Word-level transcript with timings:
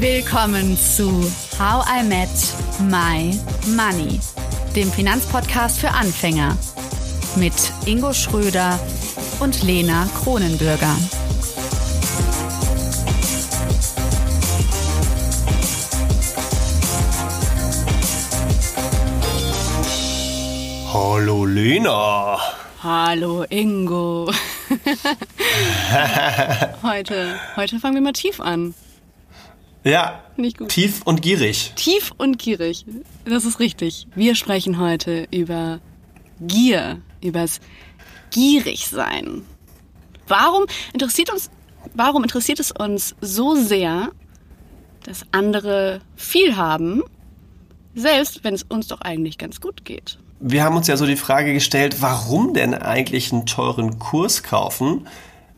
Willkommen 0.00 0.76
zu 0.76 1.10
How 1.58 1.84
I 1.88 2.04
Met 2.04 2.28
My 2.88 3.36
Money, 3.74 4.20
dem 4.76 4.92
Finanzpodcast 4.92 5.80
für 5.80 5.90
Anfänger 5.90 6.56
mit 7.34 7.52
Ingo 7.84 8.12
Schröder 8.12 8.78
und 9.40 9.60
Lena 9.64 10.08
Kronenbürger. 10.22 10.94
Hallo 20.92 21.44
Lena. 21.44 22.38
Hallo 22.84 23.42
Ingo. 23.50 24.30
heute, 26.84 27.34
heute 27.56 27.80
fangen 27.80 27.96
wir 27.96 28.02
mal 28.02 28.12
tief 28.12 28.38
an. 28.38 28.74
Ja, 29.84 30.22
Nicht 30.36 30.58
gut. 30.58 30.68
tief 30.68 31.02
und 31.04 31.22
gierig. 31.22 31.72
Tief 31.76 32.12
und 32.16 32.38
gierig, 32.38 32.84
das 33.24 33.44
ist 33.44 33.60
richtig. 33.60 34.06
Wir 34.14 34.34
sprechen 34.34 34.78
heute 34.78 35.26
über 35.30 35.80
Gier, 36.40 37.00
übers 37.22 37.60
Gierigsein. 38.30 39.42
Warum 40.26 40.64
interessiert 40.92 41.30
uns, 41.32 41.50
warum 41.94 42.22
interessiert 42.22 42.60
es 42.60 42.70
uns 42.72 43.14
so 43.20 43.54
sehr, 43.54 44.10
dass 45.04 45.22
andere 45.32 46.00
viel 46.16 46.56
haben, 46.56 47.02
selbst 47.94 48.44
wenn 48.44 48.54
es 48.54 48.64
uns 48.64 48.88
doch 48.88 49.00
eigentlich 49.00 49.38
ganz 49.38 49.60
gut 49.60 49.84
geht? 49.84 50.18
wir 50.40 50.62
haben 50.62 50.76
uns 50.76 50.86
ja 50.86 50.96
so 50.96 51.04
die 51.04 51.16
Frage 51.16 51.52
gestellt, 51.52 51.96
warum 52.00 52.54
denn 52.54 52.72
eigentlich 52.72 53.32
einen 53.32 53.44
teuren 53.44 53.98
Kurs 53.98 54.44
kaufen, 54.44 55.08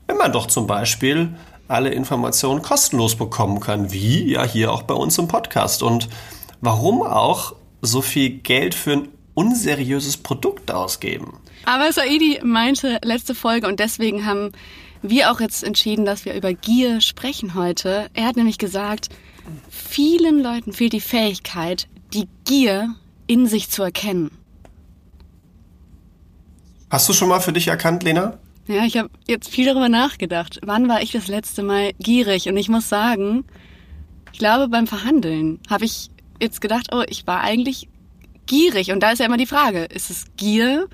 wenn 0.07 0.17
man 0.17 0.33
doch 0.33 0.47
zum 0.47 0.67
Beispiel 0.67 1.35
alle 1.71 1.91
Informationen 1.91 2.63
kostenlos 2.63 3.17
bekommen 3.17 3.61
kann, 3.61 3.93
wie 3.93 4.33
ja 4.33 4.45
hier 4.45 4.73
auch 4.73 4.83
bei 4.83 4.95
uns 4.95 5.19
im 5.19 5.29
Podcast. 5.29 5.83
Und 5.83 6.09
warum 6.61 7.03
auch 7.03 7.55
so 7.81 8.03
viel 8.03 8.31
Geld 8.31 8.75
für 8.75 8.93
ein 8.93 9.09
unseriöses 9.35 10.17
Produkt 10.17 10.71
ausgeben? 10.71 11.39
Aber 11.65 11.93
Saidi 11.93 12.41
meinte 12.43 12.99
letzte 13.03 13.35
Folge 13.35 13.67
und 13.67 13.81
deswegen 13.81 14.27
haben 14.27 14.53
wir 15.03 15.31
auch 15.31 15.41
jetzt 15.41 15.65
entschieden, 15.65 16.05
dass 16.05 16.25
wir 16.25 16.35
über 16.35 16.53
Gier 16.53 17.01
sprechen 17.01 17.55
heute. 17.55 18.09
Er 18.15 18.27
hat 18.27 18.37
nämlich 18.37 18.59
gesagt, 18.59 19.09
vielen 19.71 20.43
Leuten 20.43 20.73
fehlt 20.73 20.93
die 20.93 21.01
Fähigkeit, 21.01 21.89
die 22.13 22.29
Gier 22.45 22.95
in 23.27 23.47
sich 23.47 23.71
zu 23.71 23.83
erkennen. 23.83 24.31
Hast 26.91 27.09
du 27.09 27.13
schon 27.13 27.29
mal 27.29 27.41
für 27.41 27.53
dich 27.53 27.69
erkannt, 27.69 28.03
Lena? 28.03 28.39
Ja, 28.71 28.85
ich 28.85 28.97
habe 28.97 29.11
jetzt 29.27 29.49
viel 29.49 29.67
darüber 29.67 29.89
nachgedacht. 29.89 30.61
Wann 30.63 30.89
war 30.89 31.03
ich 31.03 31.11
das 31.11 31.27
letzte 31.27 31.65
Mal 31.65 31.91
gierig? 31.99 32.49
Und 32.49 32.57
ich 32.57 32.69
muss 32.69 32.89
sagen, 32.89 33.45
ich 34.33 34.39
glaube 34.39 34.69
beim 34.69 34.87
Verhandeln 34.87 35.59
habe 35.69 35.85
ich 35.85 36.09
jetzt 36.41 36.61
gedacht, 36.61 36.95
oh, 36.95 37.03
ich 37.09 37.27
war 37.27 37.41
eigentlich 37.41 37.89
gierig. 38.47 38.93
Und 38.93 39.03
da 39.03 39.11
ist 39.11 39.19
ja 39.19 39.27
immer 39.27 39.39
die 39.39 39.47
Frage, 39.47 39.87
ist 39.87 40.09
es 40.09 40.27
Gier 40.37 40.87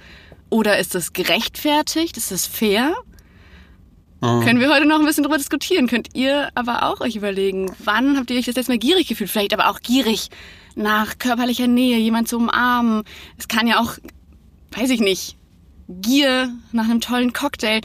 oder 0.49 0.79
ist 0.79 0.95
es 0.95 1.13
gerechtfertigt? 1.13 2.17
Ist 2.17 2.33
es 2.33 2.47
fair? 2.47 2.95
Mhm. 4.23 4.41
Können 4.41 4.61
wir 4.61 4.73
heute 4.73 4.87
noch 4.87 4.99
ein 4.99 5.05
bisschen 5.05 5.25
darüber 5.25 5.37
diskutieren. 5.37 5.87
Könnt 5.87 6.09
ihr 6.15 6.49
aber 6.55 6.85
auch 6.85 7.03
euch 7.03 7.15
überlegen, 7.15 7.71
wann 7.85 8.17
habt 8.17 8.31
ihr 8.31 8.39
euch 8.39 8.47
das 8.47 8.57
letzte 8.57 8.73
Mal 8.73 8.79
gierig 8.79 9.07
gefühlt? 9.07 9.29
Vielleicht 9.29 9.53
aber 9.53 9.69
auch 9.69 9.81
gierig 9.81 10.31
nach 10.77 11.19
körperlicher 11.19 11.67
Nähe, 11.67 11.99
jemand 11.99 12.27
zu 12.27 12.39
umarmen. 12.39 13.03
Es 13.37 13.49
kann 13.49 13.67
ja 13.67 13.81
auch, 13.81 13.99
weiß 14.71 14.89
ich 14.89 15.01
nicht, 15.01 15.37
Gier 15.89 16.51
nach 16.73 16.85
einem 16.85 17.01
tollen 17.01 17.33
Cocktail. 17.33 17.81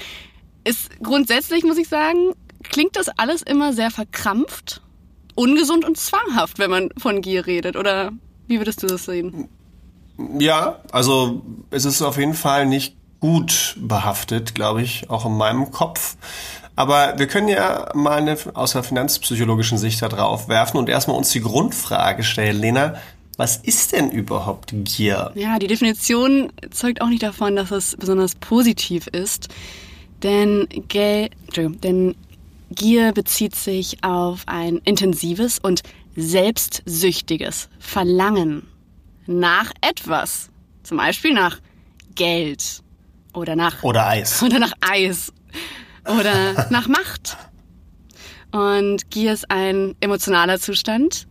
Ist 0.64 1.02
grundsätzlich, 1.02 1.64
muss 1.64 1.78
ich 1.78 1.88
sagen, 1.88 2.34
klingt 2.64 2.96
das 2.96 3.10
alles 3.10 3.42
immer 3.42 3.74
sehr 3.74 3.92
verkrampft, 3.92 4.82
ungesund 5.36 5.86
und 5.86 5.98
zwanghaft, 5.98 6.60
wenn 6.60 6.70
man 6.70 6.90
von 6.98 7.22
Gier 7.22 7.48
redet. 7.48 7.76
Oder 7.76 8.12
wie 8.48 8.60
würdest 8.60 8.84
du 8.84 8.88
das 8.88 9.06
sehen? 9.06 9.50
Ja, 10.40 10.80
also 10.92 11.42
es 11.72 11.86
ist 11.86 12.02
auf 12.02 12.18
jeden 12.18 12.34
Fall 12.36 12.66
nicht 12.66 12.96
gut 13.20 13.76
behaftet, 13.80 14.56
glaube 14.56 14.82
ich, 14.82 15.10
auch 15.10 15.26
in 15.26 15.38
meinem 15.38 15.72
Kopf. 15.72 16.16
Aber 16.76 17.18
wir 17.18 17.28
können 17.28 17.48
ja 17.48 17.90
mal 17.94 18.18
eine, 18.18 18.38
aus 18.54 18.74
der 18.74 18.84
finanzpsychologischen 18.84 19.78
Sicht 19.78 20.02
da 20.02 20.10
drauf 20.10 20.48
werfen 20.48 20.78
und 20.78 20.90
erstmal 20.90 21.18
uns 21.18 21.30
die 21.30 21.42
Grundfrage 21.42 22.24
stellen, 22.24 22.60
Lena, 22.60 22.96
was 23.42 23.58
ist 23.58 23.92
denn 23.92 24.12
überhaupt 24.12 24.72
Gier? 24.72 25.32
Ja, 25.34 25.58
die 25.58 25.66
Definition 25.66 26.54
zeugt 26.70 27.02
auch 27.02 27.08
nicht 27.08 27.24
davon, 27.24 27.56
dass 27.56 27.72
es 27.72 27.96
besonders 27.98 28.36
positiv 28.36 29.08
ist. 29.08 29.48
Denn, 30.22 30.68
Gel 30.88 31.32
denn 31.58 32.16
Gier 32.70 33.14
bezieht 33.14 33.56
sich 33.56 34.04
auf 34.04 34.44
ein 34.46 34.78
intensives 34.86 35.58
und 35.58 35.82
selbstsüchtiges 36.16 37.70
Verlangen 37.80 38.68
nach 39.26 39.72
etwas. 39.82 40.52
Zum 40.84 40.98
Beispiel 40.98 41.34
nach 41.34 41.58
Geld 42.14 42.84
oder 43.34 43.56
nach 43.56 43.82
oder 43.82 44.06
Eis 44.06 44.44
oder 44.44 44.60
nach 44.60 44.74
Eis 44.82 45.34
oder 46.06 46.68
nach 46.70 46.88
Macht. 46.88 47.38
Und 48.52 49.10
Gier 49.10 49.34
ist 49.34 49.50
ein 49.50 49.96
emotionaler 50.00 50.60
Zustand, 50.60 51.26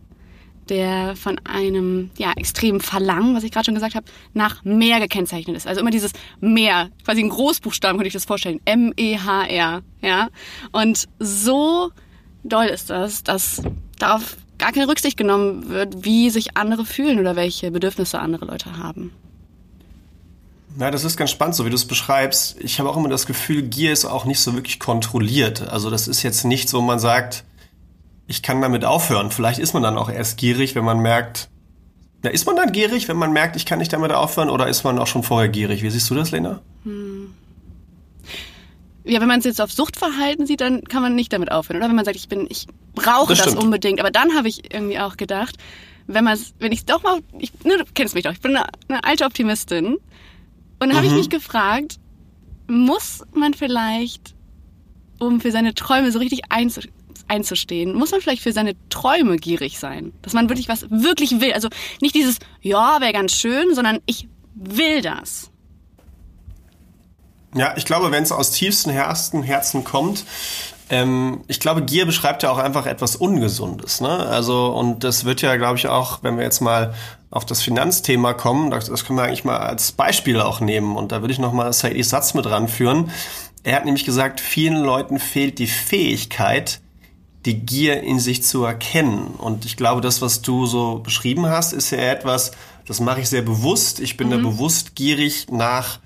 der 0.71 1.17
von 1.17 1.37
einem 1.43 2.11
ja, 2.17 2.31
extremen 2.31 2.79
Verlangen, 2.79 3.35
was 3.35 3.43
ich 3.43 3.51
gerade 3.51 3.65
schon 3.65 3.75
gesagt 3.75 3.93
habe, 3.93 4.05
nach 4.33 4.63
mehr 4.63 5.01
gekennzeichnet 5.01 5.57
ist. 5.57 5.67
Also 5.67 5.81
immer 5.81 5.91
dieses 5.91 6.13
mehr, 6.39 6.89
quasi 7.03 7.19
in 7.19 7.29
Großbuchstaben 7.29 7.97
könnte 7.97 8.07
ich 8.07 8.13
das 8.13 8.23
vorstellen. 8.23 8.61
M-E-H-R. 8.63 9.81
Ja? 10.01 10.29
Und 10.71 11.09
so 11.19 11.91
doll 12.43 12.67
ist 12.67 12.89
das, 12.89 13.21
dass 13.21 13.61
darauf 13.99 14.37
gar 14.57 14.71
keine 14.71 14.87
Rücksicht 14.87 15.17
genommen 15.17 15.67
wird, 15.67 16.05
wie 16.05 16.29
sich 16.29 16.55
andere 16.55 16.85
fühlen 16.85 17.19
oder 17.19 17.35
welche 17.35 17.69
Bedürfnisse 17.69 18.19
andere 18.19 18.45
Leute 18.45 18.77
haben. 18.77 19.11
Na, 20.77 20.89
das 20.89 21.03
ist 21.03 21.17
ganz 21.17 21.31
spannend, 21.31 21.55
so 21.55 21.65
wie 21.65 21.69
du 21.69 21.75
es 21.75 21.85
beschreibst. 21.85 22.55
Ich 22.61 22.79
habe 22.79 22.89
auch 22.89 22.95
immer 22.95 23.09
das 23.09 23.25
Gefühl, 23.25 23.63
Gier 23.63 23.91
ist 23.91 24.05
auch 24.05 24.23
nicht 24.23 24.39
so 24.39 24.53
wirklich 24.53 24.79
kontrolliert. 24.79 25.67
Also 25.67 25.89
das 25.89 26.07
ist 26.07 26.23
jetzt 26.23 26.45
nichts, 26.45 26.73
wo 26.73 26.79
man 26.79 26.97
sagt, 26.97 27.43
ich 28.27 28.41
kann 28.41 28.61
damit 28.61 28.85
aufhören. 28.85 29.31
Vielleicht 29.31 29.59
ist 29.59 29.73
man 29.73 29.83
dann 29.83 29.97
auch 29.97 30.09
erst 30.09 30.37
gierig, 30.37 30.75
wenn 30.75 30.85
man 30.85 30.99
merkt, 30.99 31.49
ja, 32.23 32.29
ist 32.29 32.45
man 32.45 32.55
dann 32.55 32.71
gierig, 32.71 33.07
wenn 33.07 33.17
man 33.17 33.33
merkt, 33.33 33.55
ich 33.55 33.65
kann 33.65 33.79
nicht 33.79 33.91
damit 33.93 34.11
aufhören, 34.11 34.49
oder 34.49 34.67
ist 34.67 34.83
man 34.83 34.99
auch 34.99 35.07
schon 35.07 35.23
vorher 35.23 35.49
gierig? 35.49 35.81
Wie 35.81 35.89
siehst 35.89 36.09
du 36.09 36.15
das, 36.15 36.31
Lena? 36.31 36.61
Hm. 36.83 37.33
Ja, 39.03 39.19
wenn 39.19 39.27
man 39.27 39.39
es 39.39 39.45
jetzt 39.45 39.59
auf 39.59 39.71
Suchtverhalten 39.71 40.45
sieht, 40.45 40.61
dann 40.61 40.83
kann 40.83 41.01
man 41.01 41.15
nicht 41.15 41.33
damit 41.33 41.51
aufhören. 41.51 41.77
Oder 41.77 41.89
wenn 41.89 41.95
man 41.95 42.05
sagt, 42.05 42.17
ich 42.17 42.29
bin, 42.29 42.45
ich 42.49 42.67
brauche 42.93 43.33
das, 43.33 43.45
das 43.45 43.55
unbedingt. 43.55 43.99
Aber 43.99 44.11
dann 44.11 44.35
habe 44.35 44.47
ich 44.47 44.71
irgendwie 44.71 44.99
auch 44.99 45.17
gedacht, 45.17 45.57
wenn 46.05 46.23
man 46.23 46.37
wenn 46.59 46.71
ich 46.71 46.85
doch 46.85 47.01
mal, 47.01 47.19
ich, 47.39 47.51
ne, 47.63 47.77
du 47.77 47.85
kennst 47.93 48.13
mich 48.13 48.23
doch, 48.23 48.31
ich 48.31 48.41
bin 48.41 48.55
eine, 48.55 48.67
eine 48.87 49.03
alte 49.03 49.25
Optimistin. 49.25 49.95
Und 49.95 49.99
dann 50.79 50.95
habe 50.95 51.07
mhm. 51.07 51.13
ich 51.13 51.17
mich 51.17 51.29
gefragt, 51.29 51.97
muss 52.67 53.23
man 53.33 53.55
vielleicht, 53.55 54.35
um 55.19 55.41
für 55.41 55.51
seine 55.51 55.73
Träume 55.73 56.11
so 56.11 56.19
richtig 56.19 56.41
einzustehen, 56.49 56.93
einzustehen, 57.31 57.93
muss 57.95 58.11
man 58.11 58.21
vielleicht 58.21 58.43
für 58.43 58.53
seine 58.53 58.75
Träume 58.89 59.37
gierig 59.37 59.79
sein. 59.79 60.13
Dass 60.21 60.33
man 60.33 60.49
wirklich 60.49 60.67
was 60.67 60.89
wirklich 60.91 61.39
will. 61.39 61.53
Also 61.53 61.69
nicht 62.01 62.13
dieses, 62.13 62.37
ja, 62.61 62.99
wäre 62.99 63.13
ganz 63.13 63.31
schön, 63.31 63.73
sondern 63.73 63.99
ich 64.05 64.27
will 64.53 65.01
das. 65.01 65.49
Ja, 67.55 67.73
ich 67.75 67.85
glaube, 67.85 68.11
wenn 68.11 68.23
es 68.23 68.31
aus 68.31 68.51
tiefstem 68.51 68.93
Herzen, 68.93 69.43
Herzen 69.43 69.83
kommt, 69.83 70.25
ähm, 70.89 71.43
ich 71.47 71.59
glaube, 71.59 71.83
Gier 71.83 72.05
beschreibt 72.05 72.43
ja 72.43 72.51
auch 72.51 72.57
einfach 72.57 72.85
etwas 72.85 73.15
Ungesundes. 73.15 74.01
Ne? 74.01 74.09
Also, 74.09 74.67
und 74.67 75.03
das 75.03 75.23
wird 75.23 75.41
ja, 75.41 75.55
glaube 75.55 75.77
ich, 75.77 75.87
auch, 75.87 76.21
wenn 76.21 76.37
wir 76.37 76.43
jetzt 76.43 76.59
mal 76.59 76.93
auf 77.29 77.45
das 77.45 77.61
Finanzthema 77.61 78.33
kommen, 78.33 78.71
das, 78.71 78.87
das 78.87 79.05
können 79.05 79.17
wir 79.17 79.23
eigentlich 79.23 79.45
mal 79.45 79.57
als 79.57 79.93
Beispiel 79.93 80.41
auch 80.41 80.59
nehmen. 80.59 80.97
Und 80.97 81.13
da 81.13 81.21
würde 81.21 81.31
ich 81.31 81.39
nochmal 81.39 81.71
Saidis 81.71 82.09
Satz 82.09 82.33
mit 82.33 82.45
ranführen. 82.45 83.09
Er 83.63 83.77
hat 83.77 83.85
nämlich 83.85 84.05
gesagt, 84.05 84.41
vielen 84.41 84.81
Leuten 84.81 85.19
fehlt 85.19 85.59
die 85.59 85.67
Fähigkeit, 85.67 86.81
die 87.45 87.59
Gier 87.59 88.01
in 88.03 88.19
sich 88.19 88.43
zu 88.43 88.63
erkennen. 88.63 89.27
Und 89.37 89.65
ich 89.65 89.77
glaube, 89.77 90.01
das, 90.01 90.21
was 90.21 90.41
du 90.41 90.65
so 90.65 90.99
beschrieben 90.99 91.47
hast, 91.47 91.73
ist 91.73 91.91
ja 91.91 91.97
etwas, 91.97 92.51
das 92.85 92.99
mache 92.99 93.21
ich 93.21 93.29
sehr 93.29 93.41
bewusst. 93.41 93.99
Ich 93.99 94.17
bin 94.17 94.27
mhm. 94.27 94.31
da 94.31 94.37
bewusst 94.37 94.95
gierig 94.95 95.47
nach 95.49 95.99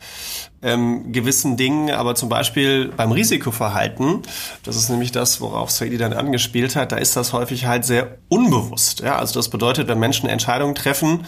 ähm, 0.61 1.11
gewissen 1.11 1.57
Dingen, 1.57 1.91
aber 1.91 2.15
zum 2.15 2.29
Beispiel 2.29 2.91
beim 2.95 3.11
Risikoverhalten, 3.11 4.23
das 4.63 4.75
ist 4.75 4.89
nämlich 4.89 5.11
das, 5.11 5.39
worauf 5.41 5.69
Saidi 5.69 5.97
dann 5.97 6.13
angespielt 6.13 6.75
hat, 6.75 6.91
da 6.91 6.97
ist 6.97 7.15
das 7.15 7.33
häufig 7.33 7.65
halt 7.65 7.85
sehr 7.85 8.17
unbewusst. 8.29 9.01
Ja? 9.01 9.17
Also 9.17 9.35
das 9.35 9.49
bedeutet, 9.49 9.87
wenn 9.87 9.99
Menschen 9.99 10.27
Entscheidungen 10.27 10.73
treffen, 10.73 11.25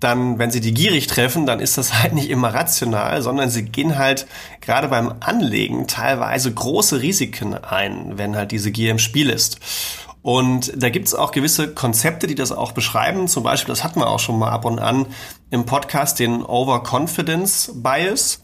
dann, 0.00 0.38
wenn 0.38 0.50
sie 0.50 0.60
die 0.60 0.74
gierig 0.74 1.06
treffen, 1.06 1.46
dann 1.46 1.60
ist 1.60 1.78
das 1.78 1.94
halt 2.02 2.14
nicht 2.14 2.30
immer 2.30 2.52
rational, 2.52 3.22
sondern 3.22 3.50
sie 3.50 3.64
gehen 3.64 3.98
halt 3.98 4.26
gerade 4.60 4.88
beim 4.88 5.14
Anlegen 5.20 5.86
teilweise 5.86 6.52
große 6.52 7.00
Risiken 7.00 7.54
ein, 7.54 8.18
wenn 8.18 8.36
halt 8.36 8.50
diese 8.50 8.70
Gier 8.70 8.90
im 8.90 8.98
Spiel 8.98 9.30
ist. 9.30 9.60
Und 10.24 10.72
da 10.82 10.88
gibt 10.88 11.06
es 11.06 11.14
auch 11.14 11.32
gewisse 11.32 11.74
Konzepte, 11.74 12.26
die 12.26 12.34
das 12.34 12.50
auch 12.50 12.72
beschreiben. 12.72 13.28
Zum 13.28 13.42
Beispiel, 13.42 13.70
das 13.70 13.84
hatten 13.84 14.00
wir 14.00 14.06
auch 14.06 14.18
schon 14.18 14.38
mal 14.38 14.48
ab 14.48 14.64
und 14.64 14.78
an 14.78 15.04
im 15.50 15.66
Podcast, 15.66 16.18
den 16.18 16.42
Overconfidence 16.42 17.72
Bias. 17.74 18.42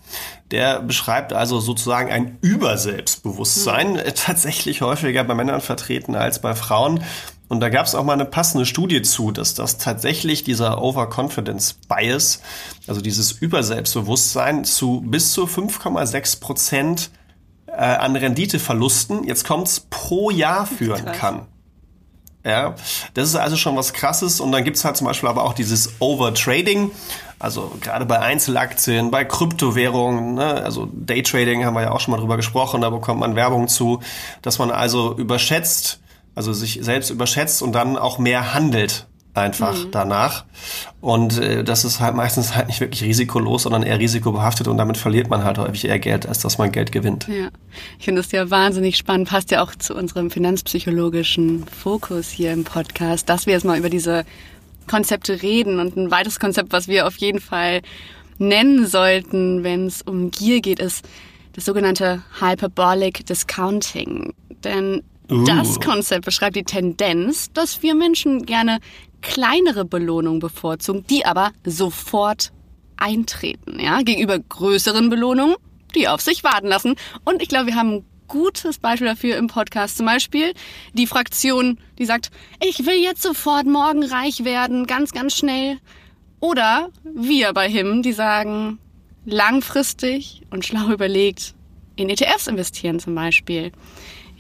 Der 0.50 0.81
beschreibt 0.81 1.32
also 1.32 1.58
sozusagen 1.58 2.11
ein 2.11 2.37
Überselbstbewusstsein, 2.43 3.94
mhm. 3.94 4.00
tatsächlich 4.14 4.82
häufiger 4.82 5.25
bei 5.25 5.35
Männern 5.35 5.62
vertreten 5.62 6.17
als 6.17 6.43
bei 6.43 6.55
Frauen. 6.55 7.02
Und 7.50 7.58
da 7.58 7.69
gab 7.69 7.85
es 7.85 7.97
auch 7.97 8.05
mal 8.05 8.12
eine 8.12 8.26
passende 8.26 8.64
Studie 8.64 9.02
zu, 9.02 9.32
dass 9.32 9.55
das 9.55 9.76
tatsächlich 9.76 10.44
dieser 10.44 10.81
Overconfidence 10.81 11.75
Bias, 11.88 12.43
also 12.87 13.00
dieses 13.00 13.32
Überselbstbewusstsein, 13.32 14.64
zu 14.64 15.00
bis 15.00 15.32
zu 15.32 15.47
5,6 15.47 16.38
Prozent 16.38 17.11
äh, 17.67 17.73
an 17.73 18.14
Renditeverlusten, 18.14 19.25
jetzt 19.25 19.44
kommt's, 19.44 19.81
pro 19.91 20.31
Jahr 20.31 20.64
führen 20.64 21.06
kann. 21.06 21.49
Ja, 22.44 22.76
das 23.14 23.29
ist 23.31 23.35
also 23.35 23.56
schon 23.56 23.76
was 23.76 23.94
krasses. 23.94 24.38
Und 24.38 24.52
dann 24.52 24.62
gibt's 24.62 24.85
halt 24.85 24.97
zum 24.97 25.08
Beispiel 25.08 25.29
aber 25.29 25.43
auch 25.43 25.52
dieses 25.52 25.94
Overtrading. 25.99 26.93
Also 27.41 27.73
gerade 27.81 28.06
bei 28.06 28.20
Einzelaktien, 28.20 29.11
bei 29.11 29.25
Kryptowährungen, 29.25 30.35
ne? 30.35 30.62
also 30.62 30.88
Daytrading 30.93 31.64
haben 31.64 31.75
wir 31.75 31.82
ja 31.82 31.91
auch 31.91 32.00
schon 32.00 32.12
mal 32.12 32.19
drüber 32.19 32.37
gesprochen, 32.37 32.81
da 32.81 32.91
bekommt 32.91 33.19
man 33.19 33.35
Werbung 33.35 33.67
zu, 33.67 34.00
dass 34.43 34.61
man 34.61 34.70
also 34.70 35.17
überschätzt, 35.17 36.00
also 36.40 36.54
sich 36.54 36.78
selbst 36.81 37.10
überschätzt 37.10 37.62
und 37.62 37.72
dann 37.72 37.98
auch 37.98 38.19
mehr 38.19 38.54
handelt 38.54 39.06
einfach 39.34 39.76
mhm. 39.76 39.90
danach. 39.90 40.46
Und 41.02 41.38
äh, 41.38 41.62
das 41.62 41.84
ist 41.84 42.00
halt 42.00 42.14
meistens 42.14 42.54
halt 42.56 42.69
nicht 42.69 42.81
wirklich 42.81 43.02
risikolos, 43.02 43.64
sondern 43.64 43.82
eher 43.82 43.98
risikobehaftet 43.98 44.69
und 44.69 44.78
damit 44.78 44.96
verliert 44.96 45.28
man 45.28 45.44
halt 45.44 45.58
häufig 45.58 45.84
eher 45.84 45.98
Geld, 45.98 46.26
als 46.26 46.38
dass 46.40 46.56
man 46.56 46.72
Geld 46.72 46.92
gewinnt. 46.92 47.28
Ja, 47.28 47.50
ich 47.98 48.06
finde 48.06 48.22
das 48.22 48.32
ja 48.32 48.48
wahnsinnig 48.48 48.96
spannend, 48.96 49.28
passt 49.28 49.50
ja 49.50 49.62
auch 49.62 49.75
zu 49.75 49.94
unserem 49.94 50.31
finanzpsychologischen 50.31 51.66
Fokus 51.66 52.31
hier 52.31 52.52
im 52.52 52.64
Podcast, 52.64 53.28
dass 53.28 53.44
wir 53.44 53.52
jetzt 53.52 53.64
mal 53.64 53.78
über 53.78 53.90
diese 53.90 54.25
Konzepte 54.87 55.42
reden 55.42 55.78
und 55.78 55.94
ein 55.98 56.10
weiteres 56.10 56.40
Konzept, 56.40 56.72
was 56.72 56.88
wir 56.88 57.06
auf 57.06 57.19
jeden 57.19 57.40
Fall 57.40 57.82
nennen 58.38 58.87
sollten, 58.87 59.62
wenn 59.62 59.87
es 59.87 60.00
um 60.00 60.31
Gier 60.31 60.62
geht, 60.62 60.81
ist 60.81 61.06
das 61.52 61.66
sogenannte 61.66 62.22
Hyperbolic 62.40 63.26
Discounting. 63.26 64.32
Denn 64.64 65.02
Uh. 65.30 65.44
Das 65.44 65.80
Konzept 65.80 66.24
beschreibt 66.24 66.56
die 66.56 66.64
Tendenz, 66.64 67.52
dass 67.52 67.82
wir 67.82 67.94
Menschen 67.94 68.46
gerne 68.46 68.80
kleinere 69.22 69.84
Belohnungen 69.84 70.40
bevorzugen, 70.40 71.04
die 71.08 71.24
aber 71.24 71.52
sofort 71.64 72.52
eintreten, 72.96 73.78
ja, 73.80 74.02
gegenüber 74.02 74.38
größeren 74.38 75.08
Belohnungen, 75.08 75.56
die 75.94 76.08
auf 76.08 76.20
sich 76.20 76.44
warten 76.44 76.66
lassen. 76.66 76.96
Und 77.24 77.42
ich 77.42 77.48
glaube, 77.48 77.66
wir 77.66 77.74
haben 77.74 77.94
ein 77.94 78.04
gutes 78.28 78.78
Beispiel 78.78 79.08
dafür 79.08 79.36
im 79.36 79.48
Podcast. 79.48 79.96
Zum 79.96 80.06
Beispiel 80.06 80.52
die 80.94 81.06
Fraktion, 81.06 81.78
die 81.98 82.04
sagt, 82.04 82.30
ich 82.62 82.86
will 82.86 83.02
jetzt 83.02 83.22
sofort 83.22 83.66
morgen 83.66 84.04
reich 84.04 84.44
werden, 84.44 84.86
ganz, 84.86 85.12
ganz 85.12 85.36
schnell. 85.36 85.78
Oder 86.38 86.90
wir 87.04 87.52
bei 87.52 87.68
HIM, 87.68 88.02
die 88.02 88.12
sagen, 88.12 88.78
langfristig 89.26 90.42
und 90.50 90.64
schlau 90.64 90.90
überlegt 90.90 91.54
in 91.96 92.08
ETFs 92.08 92.46
investieren 92.46 92.98
zum 92.98 93.14
Beispiel. 93.14 93.72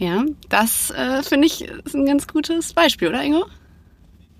Ja, 0.00 0.24
das 0.48 0.90
äh, 0.92 1.22
finde 1.22 1.46
ich 1.46 1.60
ist 1.60 1.94
ein 1.94 2.06
ganz 2.06 2.26
gutes 2.26 2.72
Beispiel, 2.72 3.08
oder 3.08 3.22
Ingo? 3.22 3.44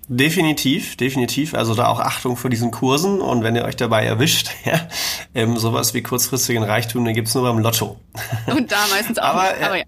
Definitiv, 0.07 0.97
definitiv. 0.97 1.53
Also 1.53 1.75
da 1.75 1.87
auch 1.87 1.99
Achtung 1.99 2.35
vor 2.35 2.49
diesen 2.49 2.71
Kursen 2.71 3.21
und 3.21 3.43
wenn 3.43 3.55
ihr 3.55 3.63
euch 3.63 3.75
dabei 3.75 4.03
erwischt, 4.03 4.49
ja, 4.65 4.81
ähm, 5.35 5.57
sowas 5.57 5.93
wie 5.93 6.01
kurzfristigen 6.01 6.63
Reichtum, 6.63 7.05
den 7.05 7.13
gibt's 7.13 7.35
nur 7.35 7.43
beim 7.43 7.59
Lotto. 7.59 7.97
Und 8.47 8.71
da 8.71 8.87
meistens 8.89 9.19
auch. 9.19 9.35
aber, 9.35 9.53
nicht, 9.53 9.63
aber 9.63 9.77
ja. 9.77 9.83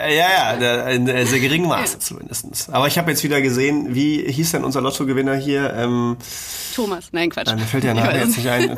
Äh, 0.00 0.16
ja, 0.18 0.26
ja, 0.30 0.56
der, 0.56 0.86
in 0.88 1.06
sehr 1.06 1.38
geringem 1.38 1.68
Maße 1.68 1.94
ja. 1.94 2.00
zumindestens. 2.00 2.68
Aber 2.68 2.88
ich 2.88 2.98
habe 2.98 3.10
jetzt 3.12 3.22
wieder 3.22 3.40
gesehen, 3.40 3.94
wie 3.94 4.20
hieß 4.30 4.50
denn 4.50 4.64
unser 4.64 4.80
Lottogewinner 4.80 5.36
hier? 5.36 5.72
Ähm, 5.74 6.16
Thomas, 6.74 7.10
nein, 7.12 7.30
Quatsch. 7.30 7.54
Mir 7.54 7.60
fällt 7.60 7.84
der 7.84 7.94
Name 7.94 8.18
jetzt 8.18 8.36
nicht 8.36 8.48
ein. 8.48 8.76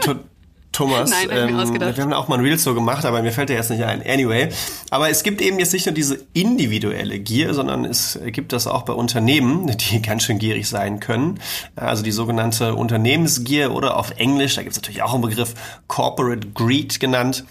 Thomas. 0.75 1.11
Nein, 1.11 1.29
ähm, 1.31 1.57
wir 1.57 2.03
haben 2.03 2.13
auch 2.13 2.29
mal 2.29 2.39
ein 2.39 2.45
Reel 2.45 2.59
so 2.59 2.75
gemacht, 2.75 3.05
aber 3.05 3.23
mir 3.23 3.33
fällt 3.33 3.49
der 3.49 3.57
jetzt 3.57 3.71
nicht 3.71 3.85
ein. 3.85 4.03
Anyway. 4.07 4.49
Aber 4.91 5.09
es 5.09 5.23
gibt 5.23 5.41
eben 5.41 5.59
jetzt 5.59 5.73
nicht 5.73 5.87
nur 5.87 5.95
diese 5.95 6.19
individuelle 6.35 7.19
Gier, 7.21 7.55
sondern 7.55 7.85
es 7.85 8.19
gibt 8.27 8.53
das 8.53 8.67
auch 8.67 8.83
bei 8.83 8.93
Unternehmen, 8.93 9.75
die 9.77 10.03
ganz 10.03 10.25
schön 10.25 10.39
gierig 10.39 10.69
sein 10.69 11.01
können. 11.01 11.41
Also 11.77 12.03
die 12.03 12.13
sogenannte 12.13 12.75
Unternehmensgier 12.75 13.73
oder 13.73 13.97
auf 13.97 14.11
Englisch, 14.19 14.57
da 14.57 14.63
gibt 14.63 14.73
es 14.73 14.83
natürlich 14.83 15.03
auch 15.03 15.15
einen 15.15 15.23
Begriff 15.23 15.55
Corporate 15.87 16.49
Greed 16.49 16.99
genannt. 17.01 17.45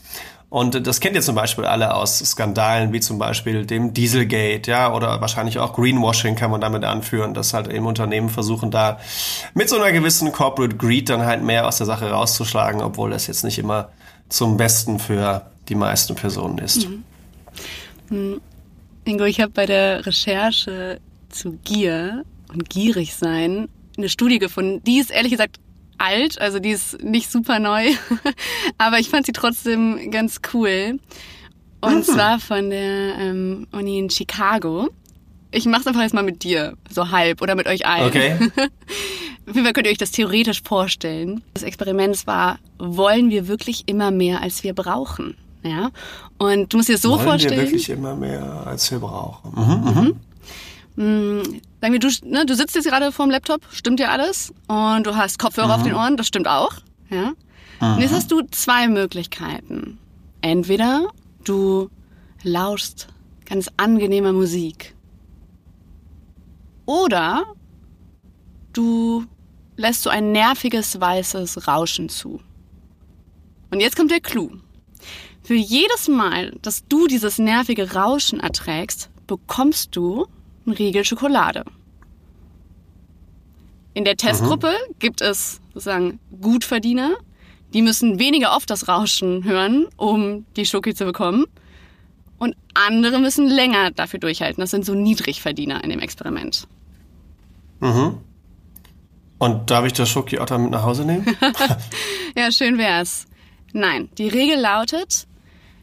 Und 0.53 0.85
das 0.85 0.99
kennt 0.99 1.15
ihr 1.15 1.23
zum 1.23 1.33
Beispiel 1.33 1.65
alle 1.65 1.95
aus 1.95 2.19
Skandalen 2.19 2.93
wie 2.93 2.99
zum 2.99 3.17
Beispiel 3.17 3.65
dem 3.65 3.91
Dieselgate, 3.91 4.69
ja, 4.69 4.93
oder 4.93 5.19
wahrscheinlich 5.19 5.57
auch 5.57 5.73
Greenwashing 5.73 6.35
kann 6.35 6.51
man 6.51 6.61
damit 6.61 6.83
anführen, 6.83 7.33
dass 7.33 7.55
halt 7.55 7.73
eben 7.73 7.87
Unternehmen 7.87 8.29
versuchen, 8.29 8.69
da 8.69 8.99
mit 9.55 9.67
so 9.67 9.77
einer 9.77 9.91
gewissen 9.91 10.31
Corporate 10.31 10.75
Greed 10.77 11.09
dann 11.09 11.25
halt 11.25 11.41
mehr 11.41 11.67
aus 11.67 11.77
der 11.77 11.87
Sache 11.87 12.11
rauszuschlagen, 12.11 12.83
obwohl 12.83 13.09
das 13.09 13.25
jetzt 13.25 13.43
nicht 13.43 13.57
immer 13.57 13.89
zum 14.29 14.55
Besten 14.55 14.99
für 14.99 15.41
die 15.69 15.73
meisten 15.73 16.13
Personen 16.13 16.59
ist. 16.59 16.87
Mhm. 16.87 17.03
Mhm. 18.15 18.41
Ingo, 19.05 19.23
ich 19.23 19.41
habe 19.41 19.53
bei 19.53 19.65
der 19.65 20.05
Recherche 20.05 20.99
zu 21.29 21.57
Gier 21.63 22.25
und 22.53 22.69
gierig 22.69 23.15
sein 23.15 23.69
eine 23.97 24.07
Studie 24.07 24.37
gefunden. 24.37 24.83
Die 24.83 24.99
ist 24.99 25.09
ehrlich 25.09 25.31
gesagt 25.31 25.57
alt, 25.97 26.39
also 26.39 26.59
die 26.59 26.71
ist 26.71 27.03
nicht 27.03 27.31
super 27.31 27.59
neu, 27.59 27.91
aber 28.77 28.99
ich 28.99 29.09
fand 29.09 29.25
sie 29.25 29.31
trotzdem 29.31 30.11
ganz 30.11 30.41
cool. 30.53 30.99
Und 31.81 31.95
mhm. 31.95 32.03
zwar 32.03 32.39
von 32.39 32.69
der 32.69 33.17
ähm, 33.17 33.67
Uni 33.71 33.99
in 33.99 34.09
Chicago. 34.09 34.89
Ich 35.51 35.65
mach's 35.65 35.85
einfach 35.85 36.01
jetzt 36.01 36.13
mal 36.13 36.23
mit 36.23 36.43
dir, 36.43 36.75
so 36.89 37.11
halb, 37.11 37.41
oder 37.41 37.55
mit 37.55 37.67
euch 37.67 37.85
allen. 37.85 38.07
Okay. 38.07 38.37
Auf 39.45 39.53
jeden 39.53 39.65
Fall 39.65 39.73
könnt 39.73 39.87
ihr 39.87 39.91
euch 39.91 39.97
das 39.97 40.11
theoretisch 40.11 40.61
vorstellen. 40.63 41.43
Das 41.53 41.63
Experiment 41.63 42.25
war, 42.25 42.59
wollen 42.79 43.29
wir 43.29 43.47
wirklich 43.49 43.83
immer 43.87 44.09
mehr, 44.09 44.41
als 44.41 44.63
wir 44.63 44.73
brauchen? 44.73 45.35
Ja. 45.63 45.91
Und 46.37 46.71
du 46.71 46.77
musst 46.77 46.89
dir 46.89 46.93
das 46.93 47.01
so 47.01 47.11
wollen 47.11 47.23
vorstellen. 47.23 47.61
Wir 47.61 47.67
wirklich 47.67 47.89
immer 47.89 48.15
mehr, 48.15 48.63
als 48.65 48.89
wir 48.91 48.99
brauchen. 48.99 49.51
Mhm, 49.53 50.01
mhm. 50.01 50.15
Mhm. 50.95 51.61
Sagen 51.81 51.93
wir, 51.93 51.99
du, 51.99 52.09
ne, 52.23 52.45
du 52.45 52.55
sitzt 52.55 52.75
jetzt 52.75 52.87
gerade 52.87 53.11
vorm 53.11 53.29
Laptop, 53.29 53.61
stimmt 53.71 53.99
ja 53.99 54.09
alles, 54.09 54.53
und 54.67 55.05
du 55.05 55.15
hast 55.15 55.39
Kopfhörer 55.39 55.67
mhm. 55.67 55.73
auf 55.73 55.83
den 55.83 55.93
Ohren, 55.95 56.17
das 56.17 56.27
stimmt 56.27 56.47
auch. 56.47 56.73
Ja? 57.09 57.33
Und 57.79 57.99
jetzt 57.99 58.13
hast 58.13 58.31
du 58.31 58.41
zwei 58.51 58.87
Möglichkeiten. 58.87 59.97
Entweder 60.41 61.07
du 61.43 61.89
lauschst 62.43 63.07
ganz 63.45 63.69
angenehmer 63.75 64.31
Musik. 64.31 64.95
Oder 66.85 67.43
du 68.71 69.25
lässt 69.75 70.03
so 70.03 70.09
ein 70.09 70.31
nerviges 70.31 70.99
weißes 70.99 71.67
Rauschen 71.67 72.09
zu. 72.09 72.39
Und 73.71 73.79
jetzt 73.79 73.95
kommt 73.95 74.11
der 74.11 74.21
Clou. 74.21 74.51
Für 75.43 75.55
jedes 75.55 76.07
Mal, 76.07 76.51
dass 76.61 76.87
du 76.87 77.07
dieses 77.07 77.37
nervige 77.37 77.93
Rauschen 77.93 78.39
erträgst, 78.39 79.09
bekommst 79.27 79.95
du 79.95 80.27
einen 80.65 80.75
Riegel 80.75 81.05
Schokolade. 81.05 81.65
In 83.93 84.05
der 84.05 84.17
Testgruppe 84.17 84.71
mhm. 84.71 84.95
gibt 84.99 85.21
es 85.21 85.61
sozusagen 85.73 86.19
Gutverdiener, 86.41 87.11
die 87.73 87.81
müssen 87.81 88.19
weniger 88.19 88.55
oft 88.55 88.69
das 88.69 88.87
Rauschen 88.87 89.43
hören, 89.43 89.87
um 89.97 90.45
die 90.55 90.65
Schoki 90.65 90.93
zu 90.93 91.05
bekommen. 91.05 91.45
Und 92.37 92.55
andere 92.73 93.19
müssen 93.19 93.47
länger 93.47 93.91
dafür 93.91 94.19
durchhalten. 94.19 94.61
Das 94.61 94.71
sind 94.71 94.85
so 94.85 94.93
Niedrigverdiener 94.93 95.83
in 95.83 95.89
dem 95.89 95.99
Experiment. 95.99 96.67
Mhm. 97.79 98.17
Und 99.39 99.71
darf 99.71 99.85
ich 99.85 99.93
das 99.93 100.09
Schoki 100.09 100.39
auch 100.39 100.45
damit 100.45 100.71
nach 100.71 100.83
Hause 100.83 101.05
nehmen? 101.05 101.25
ja, 102.37 102.51
schön 102.51 102.77
wär's. 102.77 103.25
Nein, 103.73 104.09
die 104.17 104.27
Regel 104.27 104.59
lautet, 104.59 105.27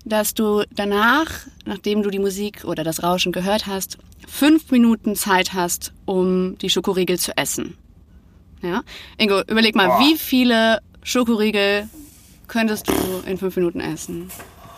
dass 0.05 0.35
du 0.35 0.63
danach, 0.71 1.31
nachdem 1.67 2.03
du 2.03 2.11
die 2.11 2.19
Musik 2.19 2.65
oder 2.65 2.85
das 2.85 3.03
Rauschen 3.03 3.33
gehört 3.33 3.67
hast, 3.67 3.99
fünf 4.29 4.71
Minuten 4.71 5.17
Zeit 5.17 5.53
hast, 5.53 5.93
um 6.05 6.57
die 6.59 6.71
Schokoriegel 6.71 7.19
zu 7.19 7.37
essen. 7.37 7.77
Ja? 8.63 8.83
Ingo, 9.19 9.41
überleg 9.47 9.75
mal, 9.75 9.89
Boah. 9.89 10.01
wie 10.01 10.17
viele 10.17 10.81
Schokoriegel 11.03 11.89
könntest 12.47 12.89
du 12.89 12.95
in 13.27 13.39
fünf 13.39 13.57
Minuten 13.57 13.81
essen? 13.81 14.31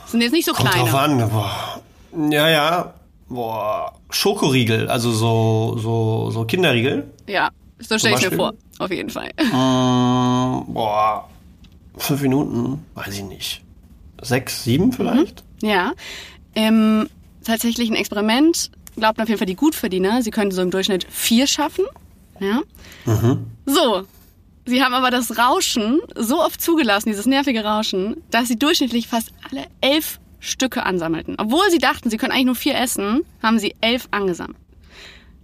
Das 0.02 0.12
sind 0.12 0.20
jetzt 0.20 0.32
nicht 0.32 0.44
so 0.44 0.52
Kommt 0.52 0.70
kleine. 0.70 0.90
Drauf 0.90 1.00
an. 1.00 1.30
Boah. 1.30 1.82
Ja, 2.30 2.48
ja. 2.48 2.94
Boah. 3.28 3.98
Schokoriegel, 4.10 4.88
also 4.88 5.10
so, 5.12 5.78
so, 5.78 6.30
so 6.30 6.44
Kinderriegel. 6.44 7.10
Ja, 7.26 7.50
so 7.78 7.98
stelle 7.98 8.16
ich 8.16 8.30
mir 8.30 8.36
vor, 8.36 8.52
auf 8.78 8.90
jeden 8.90 9.08
Fall. 9.10 9.30
Mm, 9.42 10.72
boah. 10.72 11.28
Fünf 11.96 12.20
Minuten? 12.22 12.84
Weiß 12.94 13.16
ich 13.16 13.24
nicht. 13.24 13.62
Sechs, 14.20 14.64
sieben 14.64 14.92
vielleicht? 14.92 15.42
Mhm. 15.62 15.68
Ja. 15.68 15.92
Im 16.54 17.08
tatsächlichen 17.44 17.96
Experiment 17.96 18.70
glaubt 18.96 19.20
auf 19.20 19.28
jeden 19.28 19.38
Fall 19.38 19.46
die 19.46 19.56
Gutverdiener, 19.56 20.22
sie 20.22 20.30
könnten 20.30 20.54
so 20.54 20.62
im 20.62 20.70
Durchschnitt 20.70 21.06
vier 21.10 21.46
schaffen. 21.46 21.84
Ja. 22.40 22.62
Mhm. 23.04 23.46
So. 23.66 24.04
Sie 24.64 24.82
haben 24.82 24.94
aber 24.94 25.10
das 25.10 25.38
Rauschen 25.38 26.00
so 26.14 26.40
oft 26.40 26.60
zugelassen, 26.60 27.08
dieses 27.08 27.26
nervige 27.26 27.64
Rauschen, 27.64 28.22
dass 28.30 28.46
sie 28.46 28.56
durchschnittlich 28.56 29.08
fast 29.08 29.32
alle 29.50 29.66
elf 29.80 30.20
Stücke 30.38 30.84
ansammelten. 30.84 31.36
Obwohl 31.38 31.68
sie 31.70 31.78
dachten, 31.78 32.10
sie 32.10 32.16
können 32.16 32.32
eigentlich 32.32 32.46
nur 32.46 32.54
vier 32.54 32.76
essen, 32.76 33.22
haben 33.42 33.58
sie 33.58 33.74
elf 33.80 34.08
angesammelt. 34.12 34.58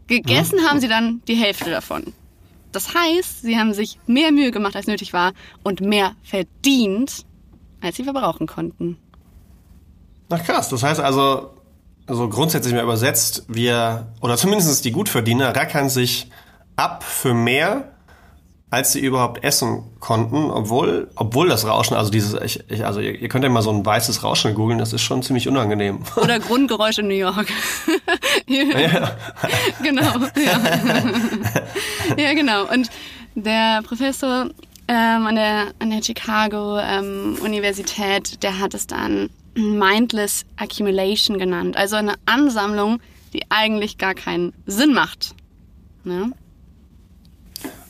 Gegessen 0.07 0.61
mhm. 0.61 0.67
haben 0.67 0.81
sie 0.81 0.89
dann 0.89 1.23
die 1.27 1.35
Hälfte 1.35 1.71
davon. 1.71 2.13
Das 2.73 2.95
heißt, 2.95 3.43
sie 3.43 3.59
haben 3.59 3.73
sich 3.75 3.99
mehr 4.07 4.33
Mühe 4.33 4.51
gemacht, 4.51 4.77
als 4.77 4.87
nötig 4.87 5.13
war 5.13 5.33
und 5.63 5.81
mehr 5.81 6.15
verdient, 6.23 7.25
als 7.81 7.97
sie 7.97 8.05
verbrauchen 8.05 8.47
konnten. 8.47 8.99
Na 10.29 10.39
krass, 10.39 10.69
das 10.69 10.83
heißt 10.83 11.01
also, 11.01 11.51
so 12.09 12.29
grundsätzlich 12.29 12.75
mal 12.75 12.83
übersetzt, 12.83 13.45
wir, 13.49 14.09
oder 14.21 14.37
zumindest 14.37 14.85
die 14.85 14.93
Gutverdiener, 14.93 15.55
rackern 15.55 15.89
sich 15.89 16.31
ab 16.77 17.05
für 17.05 17.35
mehr, 17.35 17.93
als 18.71 18.93
sie 18.93 19.01
überhaupt 19.01 19.45
essen 19.45 19.85
konnten, 19.99 20.51
obwohl, 20.51 21.11
obwohl 21.17 21.49
das 21.49 21.67
Rauschen, 21.67 21.97
also 21.97 22.11
dieses, 22.11 22.39
ich, 22.43 22.63
ich, 22.69 22.85
also 22.85 23.01
ihr, 23.01 23.19
ihr 23.19 23.29
könnt 23.29 23.45
ja 23.45 23.51
mal 23.51 23.63
so 23.63 23.71
ein 23.71 23.85
weißes 23.85 24.23
Rauschen 24.23 24.55
googeln, 24.55 24.79
das 24.79 24.93
ist 24.93 25.01
schon 25.01 25.23
ziemlich 25.23 25.49
unangenehm. 25.49 26.01
Oder 26.17 26.39
Grundgeräusche 26.39 27.01
in 27.01 27.09
New 27.09 27.15
York. 27.15 27.47
ja. 28.47 29.17
genau, 29.83 30.03
ja. 30.03 30.61
ja, 32.17 32.35
genau. 32.35 32.71
Und 32.71 32.91
der 33.35 33.83
Professor 33.83 34.51
ähm, 34.89 35.27
an 35.27 35.35
der, 35.35 35.67
an 35.79 35.91
der 35.91 36.03
Chicago 36.03 36.79
ähm, 36.79 37.37
Universität, 37.43 38.43
der 38.43 38.59
hat 38.59 38.75
es 38.75 38.87
dann 38.87 39.31
Mindless 39.55 40.45
Accumulation 40.57 41.39
genannt. 41.39 41.77
Also 41.77 41.97
eine 41.97 42.15
Ansammlung, 42.27 43.01
die 43.33 43.43
eigentlich 43.51 43.99
gar 43.99 44.15
keinen 44.15 44.53
Sinn 44.67 44.95
macht. 44.95 45.35
Ne? 46.05 46.33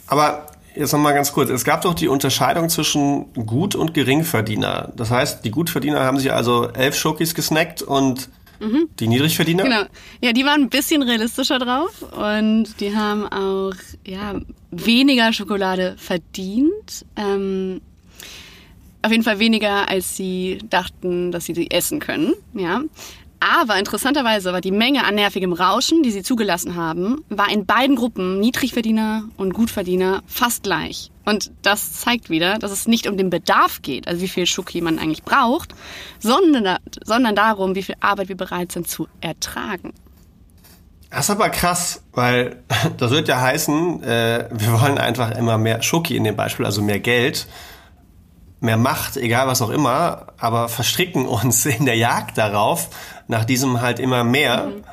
Aber 0.06 0.46
jetzt 0.74 0.92
nochmal 0.92 1.14
ganz 1.14 1.32
kurz. 1.32 1.50
Es 1.50 1.64
gab 1.64 1.82
doch 1.82 1.94
die 1.94 2.08
Unterscheidung 2.08 2.68
zwischen 2.68 3.32
Gut- 3.34 3.74
und 3.74 3.94
Geringverdiener. 3.94 4.92
Das 4.96 5.10
heißt, 5.10 5.44
die 5.44 5.50
Gutverdiener 5.50 6.00
haben 6.00 6.18
sich 6.18 6.32
also 6.32 6.68
elf 6.70 6.96
Schokis 6.96 7.34
gesnackt 7.34 7.82
und 7.82 8.28
mhm. 8.60 8.88
die 8.98 9.08
Niedrigverdiener? 9.08 9.62
Genau. 9.62 9.82
Ja, 10.22 10.32
die 10.32 10.44
waren 10.44 10.62
ein 10.62 10.70
bisschen 10.70 11.02
realistischer 11.02 11.58
drauf 11.58 12.02
und 12.12 12.80
die 12.80 12.94
haben 12.94 13.26
auch 13.26 13.74
ja, 14.06 14.40
weniger 14.70 15.32
Schokolade 15.32 15.94
verdient. 15.98 17.04
Ähm, 17.16 17.80
auf 19.02 19.12
jeden 19.12 19.24
Fall 19.24 19.38
weniger, 19.38 19.88
als 19.88 20.16
sie 20.16 20.58
dachten, 20.68 21.30
dass 21.30 21.44
sie 21.44 21.54
sie 21.54 21.70
essen 21.70 22.00
können. 22.00 22.34
Ja. 22.54 22.82
Aber 23.40 23.78
interessanterweise 23.78 24.52
war 24.52 24.60
die 24.60 24.72
Menge 24.72 25.04
an 25.04 25.14
nervigem 25.14 25.52
Rauschen, 25.52 26.02
die 26.02 26.10
sie 26.10 26.22
zugelassen 26.22 26.74
haben, 26.74 27.24
war 27.28 27.50
in 27.50 27.66
beiden 27.66 27.94
Gruppen, 27.94 28.40
Niedrigverdiener 28.40 29.24
und 29.36 29.52
Gutverdiener, 29.54 30.22
fast 30.26 30.64
gleich. 30.64 31.10
Und 31.24 31.52
das 31.62 31.92
zeigt 31.92 32.30
wieder, 32.30 32.58
dass 32.58 32.72
es 32.72 32.88
nicht 32.88 33.06
um 33.06 33.16
den 33.16 33.30
Bedarf 33.30 33.82
geht, 33.82 34.08
also 34.08 34.22
wie 34.22 34.28
viel 34.28 34.46
Schoki 34.46 34.80
man 34.80 34.98
eigentlich 34.98 35.22
braucht, 35.22 35.74
sondern, 36.18 36.78
sondern 37.04 37.36
darum, 37.36 37.74
wie 37.74 37.82
viel 37.82 37.96
Arbeit 38.00 38.28
wir 38.28 38.36
bereit 38.36 38.72
sind 38.72 38.88
zu 38.88 39.06
ertragen. 39.20 39.92
Das 41.10 41.26
ist 41.26 41.30
aber 41.30 41.48
krass, 41.50 42.02
weil 42.12 42.62
das 42.96 43.10
wird 43.12 43.28
ja 43.28 43.40
heißen, 43.40 44.02
äh, 44.02 44.48
wir 44.50 44.80
wollen 44.80 44.98
einfach 44.98 45.30
immer 45.30 45.58
mehr 45.58 45.82
Schoki 45.82 46.16
in 46.16 46.24
dem 46.24 46.34
Beispiel, 46.34 46.66
also 46.66 46.82
mehr 46.82 47.00
Geld 47.00 47.46
mehr 48.60 48.76
Macht, 48.76 49.16
egal 49.16 49.46
was 49.46 49.62
auch 49.62 49.70
immer, 49.70 50.28
aber 50.38 50.68
verstricken 50.68 51.26
uns 51.26 51.64
in 51.66 51.84
der 51.86 51.96
Jagd 51.96 52.38
darauf, 52.38 52.88
nach 53.28 53.44
diesem 53.44 53.80
halt 53.80 54.00
immer 54.00 54.24
mehr. 54.24 54.66
Mhm. 54.66 54.84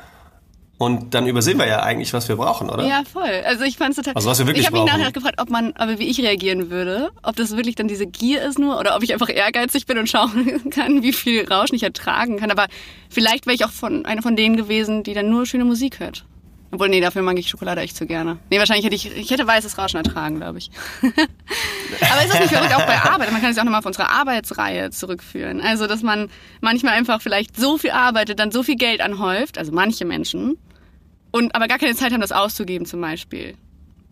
Und 0.78 1.14
dann 1.14 1.26
übersehen 1.26 1.58
wir 1.58 1.66
ja 1.66 1.82
eigentlich, 1.82 2.12
was 2.12 2.28
wir 2.28 2.36
brauchen, 2.36 2.68
oder? 2.68 2.86
Ja, 2.86 3.02
voll. 3.10 3.42
Also 3.46 3.64
ich 3.64 3.78
fand 3.78 3.90
es 3.90 3.96
total. 3.96 4.14
Also 4.14 4.28
was 4.28 4.38
wir 4.38 4.46
wirklich 4.46 4.60
ich 4.60 4.66
habe 4.66 4.78
mich 4.78 4.92
nachher 4.92 5.10
gefragt, 5.10 5.40
ob 5.40 5.48
man, 5.48 5.72
aber 5.72 5.98
wie 5.98 6.06
ich 6.06 6.20
reagieren 6.20 6.68
würde, 6.68 7.12
ob 7.22 7.34
das 7.34 7.56
wirklich 7.56 7.76
dann 7.76 7.88
diese 7.88 8.06
Gier 8.06 8.42
ist 8.42 8.58
nur, 8.58 8.78
oder 8.78 8.94
ob 8.94 9.02
ich 9.02 9.14
einfach 9.14 9.30
ehrgeizig 9.30 9.86
bin 9.86 9.96
und 9.96 10.08
schauen 10.10 10.68
kann, 10.68 11.02
wie 11.02 11.14
viel 11.14 11.50
Rauschen 11.50 11.76
ich 11.76 11.82
ertragen 11.82 12.36
kann. 12.38 12.50
Aber 12.50 12.66
vielleicht 13.08 13.46
wäre 13.46 13.54
ich 13.54 13.64
auch 13.64 13.70
von 13.70 14.04
einer 14.04 14.20
von 14.20 14.36
denen 14.36 14.56
gewesen, 14.58 15.02
die 15.02 15.14
dann 15.14 15.30
nur 15.30 15.46
schöne 15.46 15.64
Musik 15.64 15.98
hört. 15.98 16.26
Obwohl, 16.72 16.88
nee, 16.88 17.00
dafür 17.00 17.22
mag 17.22 17.38
ich 17.38 17.48
Schokolade 17.48 17.80
echt 17.80 17.96
zu 17.96 18.06
gerne. 18.06 18.38
Nee, 18.50 18.58
wahrscheinlich 18.58 18.84
hätte 18.84 18.96
ich, 18.96 19.16
ich 19.16 19.30
hätte 19.30 19.46
weißes 19.46 19.78
Rauschen 19.78 19.98
ertragen, 19.98 20.36
glaube 20.36 20.58
ich. 20.58 20.70
Aber 21.02 22.24
ist 22.24 22.32
das 22.32 22.40
nicht 22.40 22.52
verrückt 22.52 22.74
auch 22.74 22.86
bei 22.86 23.00
Arbeit? 23.00 23.30
Man 23.30 23.40
kann 23.40 23.52
es 23.52 23.58
auch 23.58 23.64
nochmal 23.64 23.80
auf 23.80 23.86
unsere 23.86 24.10
Arbeitsreihe 24.10 24.90
zurückführen. 24.90 25.60
Also, 25.60 25.86
dass 25.86 26.02
man 26.02 26.28
manchmal 26.60 26.94
einfach 26.94 27.22
vielleicht 27.22 27.56
so 27.56 27.78
viel 27.78 27.92
arbeitet, 27.92 28.40
dann 28.40 28.50
so 28.50 28.62
viel 28.62 28.76
Geld 28.76 29.00
anhäuft, 29.00 29.58
also 29.58 29.72
manche 29.72 30.04
Menschen, 30.04 30.58
und 31.30 31.54
aber 31.54 31.68
gar 31.68 31.78
keine 31.78 31.94
Zeit 31.94 32.12
haben, 32.12 32.20
das 32.20 32.32
auszugeben 32.32 32.86
zum 32.86 33.00
Beispiel. 33.00 33.54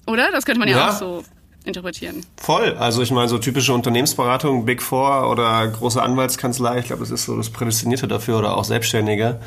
Oder? 0.07 0.31
Das 0.31 0.45
könnte 0.45 0.61
man 0.61 0.69
ja, 0.69 0.77
ja 0.77 0.91
auch 0.91 0.93
so 0.93 1.25
interpretieren. 1.65 2.25
Voll. 2.37 2.77
Also 2.79 3.03
ich 3.03 3.11
meine, 3.11 3.29
so 3.29 3.39
typische 3.39 3.73
Unternehmensberatung, 3.73 4.67
Big 4.67 4.83
Four 4.83 5.31
oder 5.31 5.67
große 5.67 6.01
Anwaltskanzlei, 6.03 6.81
ich 6.81 6.87
glaube, 6.87 7.01
das 7.01 7.11
ist 7.11 7.25
so 7.25 7.37
das 7.37 7.51
Prädestinierte 7.51 8.07
dafür 8.07 8.39
oder 8.39 8.57
auch 8.57 8.65
Selbstständige 8.65 9.41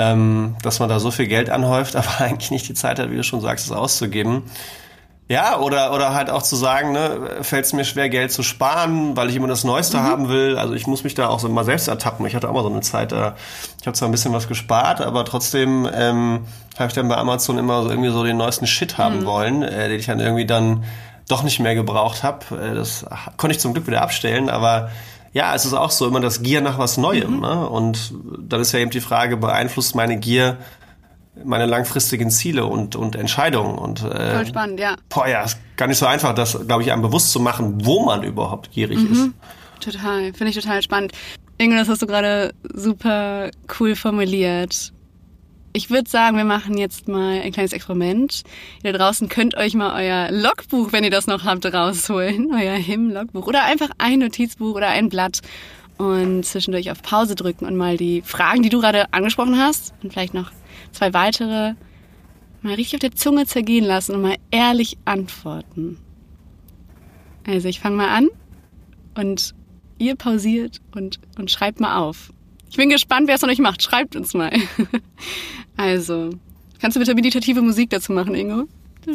ähm, 0.00 0.56
dass 0.62 0.80
man 0.80 0.88
da 0.88 0.98
so 0.98 1.10
viel 1.10 1.26
Geld 1.26 1.50
anhäuft, 1.50 1.94
aber 1.96 2.20
eigentlich 2.20 2.50
nicht 2.50 2.68
die 2.68 2.74
Zeit 2.74 2.98
hat, 2.98 3.10
wie 3.10 3.16
du 3.16 3.22
schon 3.22 3.42
sagst, 3.42 3.66
es 3.66 3.72
auszugeben. 3.72 4.44
Ja, 5.28 5.60
oder, 5.60 5.94
oder 5.94 6.12
halt 6.12 6.28
auch 6.28 6.42
zu 6.42 6.56
sagen, 6.56 6.90
ne, 6.90 7.38
fällt 7.42 7.64
es 7.64 7.72
mir 7.72 7.84
schwer, 7.84 8.08
Geld 8.08 8.32
zu 8.32 8.42
sparen, 8.42 9.16
weil 9.16 9.30
ich 9.30 9.36
immer 9.36 9.46
das 9.46 9.62
Neueste 9.62 9.98
mhm. 9.98 10.02
haben 10.02 10.28
will. 10.28 10.58
Also 10.58 10.74
ich 10.74 10.88
muss 10.88 11.04
mich 11.04 11.14
da 11.14 11.28
auch 11.28 11.38
so 11.38 11.48
mal 11.48 11.64
selbst 11.64 11.86
ertappen. 11.86 12.26
Ich 12.26 12.34
hatte 12.34 12.48
auch 12.48 12.54
mal 12.54 12.64
so 12.64 12.68
eine 12.68 12.80
Zeit, 12.80 13.12
da 13.12 13.36
ich 13.80 13.86
habe 13.86 13.96
zwar 13.96 14.08
ein 14.08 14.10
bisschen 14.10 14.32
was 14.32 14.48
gespart, 14.48 15.00
aber 15.00 15.24
trotzdem 15.24 15.88
ähm, 15.94 16.46
habe 16.76 16.88
ich 16.88 16.94
dann 16.94 17.06
bei 17.06 17.16
Amazon 17.16 17.58
immer 17.58 17.82
so 17.82 17.90
irgendwie 17.90 18.10
so 18.10 18.24
den 18.24 18.38
neuesten 18.38 18.66
Shit 18.66 18.98
haben 18.98 19.20
mhm. 19.20 19.26
wollen, 19.26 19.62
äh, 19.62 19.88
den 19.88 20.00
ich 20.00 20.06
dann 20.06 20.18
irgendwie 20.18 20.46
dann 20.46 20.82
doch 21.28 21.44
nicht 21.44 21.60
mehr 21.60 21.76
gebraucht 21.76 22.24
habe. 22.24 22.46
Äh, 22.60 22.74
das 22.74 23.06
konnte 23.36 23.54
ich 23.54 23.60
zum 23.60 23.72
Glück 23.72 23.86
wieder 23.86 24.02
abstellen, 24.02 24.50
aber 24.50 24.90
ja, 25.32 25.54
es 25.54 25.64
ist 25.64 25.74
auch 25.74 25.90
so 25.90 26.06
immer 26.06 26.20
das 26.20 26.42
Gier 26.42 26.60
nach 26.60 26.78
was 26.78 26.96
Neuem. 26.96 27.36
Mhm. 27.36 27.40
Ne? 27.40 27.68
Und 27.68 28.14
dann 28.38 28.60
ist 28.60 28.72
ja 28.72 28.80
eben 28.80 28.90
die 28.90 29.00
Frage, 29.00 29.36
beeinflusst 29.36 29.94
meine 29.94 30.18
Gier 30.18 30.58
meine 31.44 31.64
langfristigen 31.64 32.30
Ziele 32.30 32.66
und, 32.66 32.96
und 32.96 33.16
Entscheidungen. 33.16 33.78
Und, 33.78 34.02
äh, 34.02 34.34
Voll 34.34 34.46
spannend, 34.46 34.80
ja. 34.80 34.96
Boah, 35.08 35.26
ja, 35.26 35.42
ist 35.44 35.58
gar 35.76 35.86
nicht 35.86 35.98
so 35.98 36.04
einfach, 36.04 36.34
das, 36.34 36.58
glaube 36.66 36.82
ich, 36.82 36.92
einem 36.92 37.02
bewusst 37.02 37.30
zu 37.30 37.40
machen, 37.40 37.84
wo 37.84 38.04
man 38.04 38.22
überhaupt 38.22 38.72
gierig 38.72 38.98
mhm. 38.98 39.12
ist. 39.12 39.30
Total, 39.92 40.32
finde 40.34 40.50
ich 40.50 40.56
total 40.56 40.82
spannend. 40.82 41.12
Ingo, 41.56 41.76
das 41.76 41.88
hast 41.88 42.02
du 42.02 42.06
gerade 42.06 42.52
super 42.74 43.50
cool 43.78 43.96
formuliert 43.96 44.92
ich 45.72 45.90
würde 45.90 46.10
sagen, 46.10 46.36
wir 46.36 46.44
machen 46.44 46.76
jetzt 46.76 47.08
mal 47.08 47.40
ein 47.40 47.52
kleines 47.52 47.72
Experiment. 47.72 48.42
Ihr 48.82 48.92
da 48.92 48.98
draußen 48.98 49.28
könnt 49.28 49.56
euch 49.56 49.74
mal 49.74 50.02
euer 50.02 50.30
Logbuch, 50.30 50.92
wenn 50.92 51.04
ihr 51.04 51.10
das 51.10 51.26
noch 51.26 51.44
habt, 51.44 51.64
rausholen. 51.66 52.50
Euer 52.54 52.74
Him-Logbuch. 52.74 53.46
Oder 53.46 53.64
einfach 53.64 53.90
ein 53.98 54.18
Notizbuch 54.18 54.74
oder 54.74 54.88
ein 54.88 55.08
Blatt 55.08 55.40
und 55.98 56.44
zwischendurch 56.44 56.90
auf 56.90 57.02
Pause 57.02 57.34
drücken 57.34 57.66
und 57.66 57.76
mal 57.76 57.96
die 57.96 58.22
Fragen, 58.22 58.62
die 58.62 58.68
du 58.68 58.80
gerade 58.80 59.12
angesprochen 59.12 59.58
hast 59.58 59.94
und 60.02 60.12
vielleicht 60.12 60.34
noch 60.34 60.50
zwei 60.92 61.12
weitere 61.12 61.74
mal 62.62 62.74
richtig 62.74 62.94
auf 62.94 63.00
der 63.00 63.14
Zunge 63.14 63.46
zergehen 63.46 63.84
lassen 63.84 64.14
und 64.14 64.22
mal 64.22 64.36
ehrlich 64.50 64.98
antworten. 65.04 65.98
Also 67.46 67.68
ich 67.68 67.80
fange 67.80 67.96
mal 67.96 68.08
an 68.08 68.28
und 69.14 69.54
ihr 69.98 70.16
pausiert 70.16 70.80
und, 70.94 71.20
und 71.38 71.50
schreibt 71.50 71.80
mal 71.80 71.98
auf. 71.98 72.32
Ich 72.70 72.76
bin 72.76 72.88
gespannt, 72.88 73.26
wer 73.26 73.34
es 73.34 73.42
noch 73.42 73.48
nicht 73.48 73.60
macht. 73.60 73.82
Schreibt 73.82 74.14
uns 74.16 74.32
mal. 74.32 74.52
also, 75.76 76.30
kannst 76.80 76.96
du 76.96 77.00
bitte 77.00 77.14
meditative 77.14 77.60
Musik 77.62 77.90
dazu 77.90 78.12
machen, 78.12 78.34
Ingo? 78.34 78.64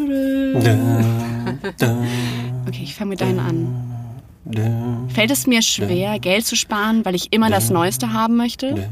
Okay, 2.68 2.82
ich 2.82 2.96
fange 2.96 3.10
mit 3.10 3.22
deinen 3.22 3.40
an. 3.40 5.08
Fällt 5.14 5.30
es 5.30 5.46
mir 5.46 5.62
schwer, 5.62 6.18
Geld 6.20 6.46
zu 6.46 6.56
sparen, 6.56 7.06
weil 7.06 7.14
ich 7.14 7.32
immer 7.32 7.52
das 7.52 7.70
Neueste 7.70 8.12
haben 8.14 8.36
möchte? 8.36 8.90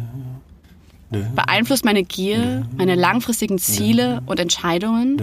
Beeinflusst 1.35 1.83
meine 1.83 2.03
Gier 2.03 2.67
meine 2.77 2.93
langfristigen 2.95 3.57
Ziele 3.57 4.21
und 4.27 4.39
Entscheidungen? 4.39 5.17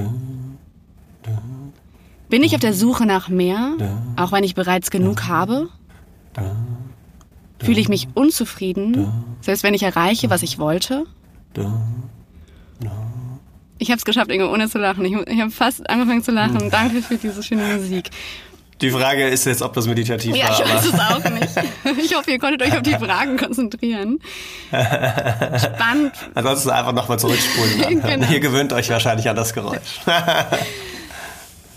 Bin 2.28 2.42
ich 2.42 2.54
auf 2.54 2.60
der 2.60 2.74
Suche 2.74 3.06
nach 3.06 3.28
mehr, 3.28 3.74
auch 4.16 4.32
wenn 4.32 4.44
ich 4.44 4.54
bereits 4.54 4.90
genug 4.90 5.28
habe? 5.28 5.68
Fühle 7.62 7.80
ich 7.80 7.88
mich 7.88 8.08
unzufrieden, 8.14 9.12
selbst 9.40 9.62
wenn 9.62 9.74
ich 9.74 9.82
erreiche, 9.82 10.30
was 10.30 10.42
ich 10.42 10.58
wollte? 10.58 11.04
Ich 13.78 13.90
habe 13.90 13.98
es 13.98 14.04
geschafft, 14.04 14.30
Ingo, 14.30 14.52
ohne 14.52 14.68
zu 14.68 14.78
lachen. 14.78 15.04
Ich, 15.04 15.12
ich 15.12 15.40
habe 15.40 15.50
fast 15.50 15.88
angefangen 15.88 16.22
zu 16.22 16.32
lachen. 16.32 16.60
Hm. 16.60 16.70
Danke 16.70 17.02
für 17.02 17.16
diese 17.16 17.42
schöne 17.42 17.64
Musik. 17.76 18.10
Die 18.80 18.90
Frage 18.90 19.28
ist 19.28 19.44
jetzt, 19.44 19.60
ob 19.60 19.74
das 19.74 19.86
meditativ 19.86 20.34
ja, 20.34 20.48
war. 20.48 20.58
Ja, 20.58 20.64
ich 20.64 20.74
weiß 20.74 20.84
es 20.86 21.00
auch 21.00 21.30
nicht. 21.30 21.48
Ich 22.04 22.14
hoffe, 22.14 22.30
ihr 22.30 22.38
konntet 22.38 22.62
euch 22.62 22.74
auf 22.74 22.82
die 22.82 22.94
Fragen 22.94 23.36
konzentrieren. 23.36 24.20
Spannend. 24.68 26.12
Ansonsten 26.34 26.70
einfach 26.70 26.92
nochmal 26.92 27.18
zurückspulen. 27.18 28.00
genau. 28.02 28.30
Ihr 28.30 28.40
gewöhnt 28.40 28.72
euch 28.72 28.88
wahrscheinlich 28.90 29.28
an 29.28 29.36
das 29.36 29.52
Geräusch. 29.52 30.00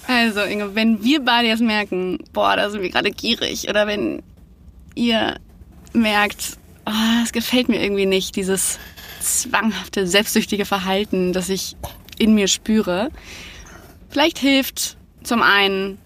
also, 0.07 0.41
Ingo, 0.41 0.75
wenn 0.75 1.03
wir 1.03 1.23
beide 1.23 1.47
jetzt 1.47 1.61
merken, 1.61 2.19
boah, 2.31 2.55
da 2.55 2.69
sind 2.69 2.81
wir 2.81 2.89
gerade 2.89 3.11
gierig, 3.11 3.69
oder 3.69 3.87
wenn 3.87 4.21
ihr 4.95 5.35
merkt, 5.93 6.57
oh, 6.85 7.23
es 7.23 7.31
gefällt 7.31 7.69
mir 7.69 7.81
irgendwie 7.81 8.05
nicht, 8.05 8.35
dieses 8.35 8.79
zwanghafte, 9.19 10.05
selbstsüchtige 10.07 10.65
Verhalten, 10.65 11.33
das 11.33 11.49
ich 11.49 11.75
in 12.17 12.35
mir 12.35 12.47
spüre. 12.47 13.09
Vielleicht 14.09 14.37
hilft 14.37 14.97
zum 15.23 15.41
einen 15.41 15.97